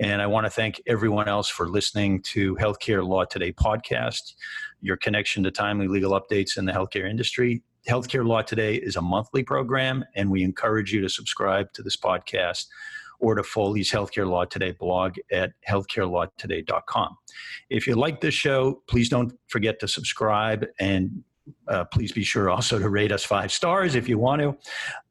And 0.00 0.22
I 0.22 0.26
want 0.28 0.46
to 0.46 0.50
thank 0.50 0.80
everyone 0.86 1.26
else 1.26 1.48
for 1.48 1.68
listening 1.68 2.22
to 2.34 2.54
Healthcare 2.56 3.04
Law 3.04 3.24
Today 3.24 3.52
podcast, 3.52 4.34
your 4.80 4.96
connection 4.96 5.42
to 5.42 5.50
timely 5.50 5.88
legal 5.88 6.12
updates 6.12 6.56
in 6.56 6.64
the 6.64 6.72
healthcare 6.72 7.10
industry. 7.10 7.62
Healthcare 7.88 8.24
Law 8.24 8.42
Today 8.42 8.76
is 8.76 8.94
a 8.94 9.02
monthly 9.02 9.42
program, 9.42 10.04
and 10.14 10.30
we 10.30 10.44
encourage 10.44 10.92
you 10.92 11.00
to 11.00 11.08
subscribe 11.08 11.72
to 11.72 11.82
this 11.82 11.96
podcast 11.96 12.66
or 13.18 13.34
to 13.34 13.42
Foley's 13.42 13.90
Healthcare 13.90 14.28
Law 14.28 14.44
Today 14.44 14.72
blog 14.72 15.16
at 15.30 15.52
healthcarelawtoday.com. 15.68 17.16
If 17.70 17.86
you 17.86 17.94
like 17.94 18.20
this 18.20 18.34
show, 18.34 18.82
please 18.88 19.08
don't 19.08 19.32
forget 19.48 19.80
to 19.80 19.88
subscribe 19.88 20.66
and 20.78 21.22
uh, 21.66 21.84
please 21.84 22.12
be 22.12 22.24
sure 22.24 22.50
also 22.50 22.78
to 22.78 22.88
rate 22.88 23.12
us 23.12 23.24
five 23.24 23.52
stars 23.52 23.94
if 23.94 24.08
you 24.08 24.18
want 24.18 24.42
to. 24.42 24.56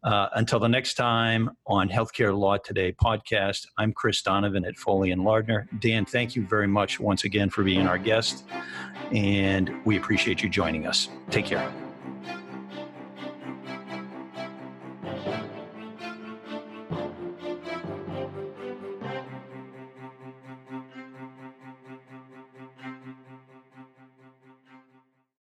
Uh, 0.04 0.30
until 0.36 0.60
the 0.60 0.67
next 0.67 0.93
time 0.93 1.50
on 1.65 1.89
Healthcare 1.89 2.38
Law 2.38 2.58
Today 2.58 2.93
podcast, 2.93 3.65
I'm 3.78 3.91
Chris 3.93 4.22
Donovan 4.22 4.65
at 4.65 4.78
Foley 4.78 5.12
and 5.12 5.24
Lardner. 5.24 5.67
Dan, 5.80 6.06
thank 6.06 6.36
you 6.36 6.46
very 6.46 6.67
much 6.67 7.00
once 7.00 7.24
again 7.24 7.50
for 7.50 7.63
being 7.63 7.88
our 7.88 7.98
guest, 7.98 8.46
and 9.12 9.72
we 9.86 9.98
appreciate 9.98 10.41
you 10.41 10.50
joining 10.50 10.88
us. 10.88 11.10
Take 11.30 11.46
care. 11.46 11.74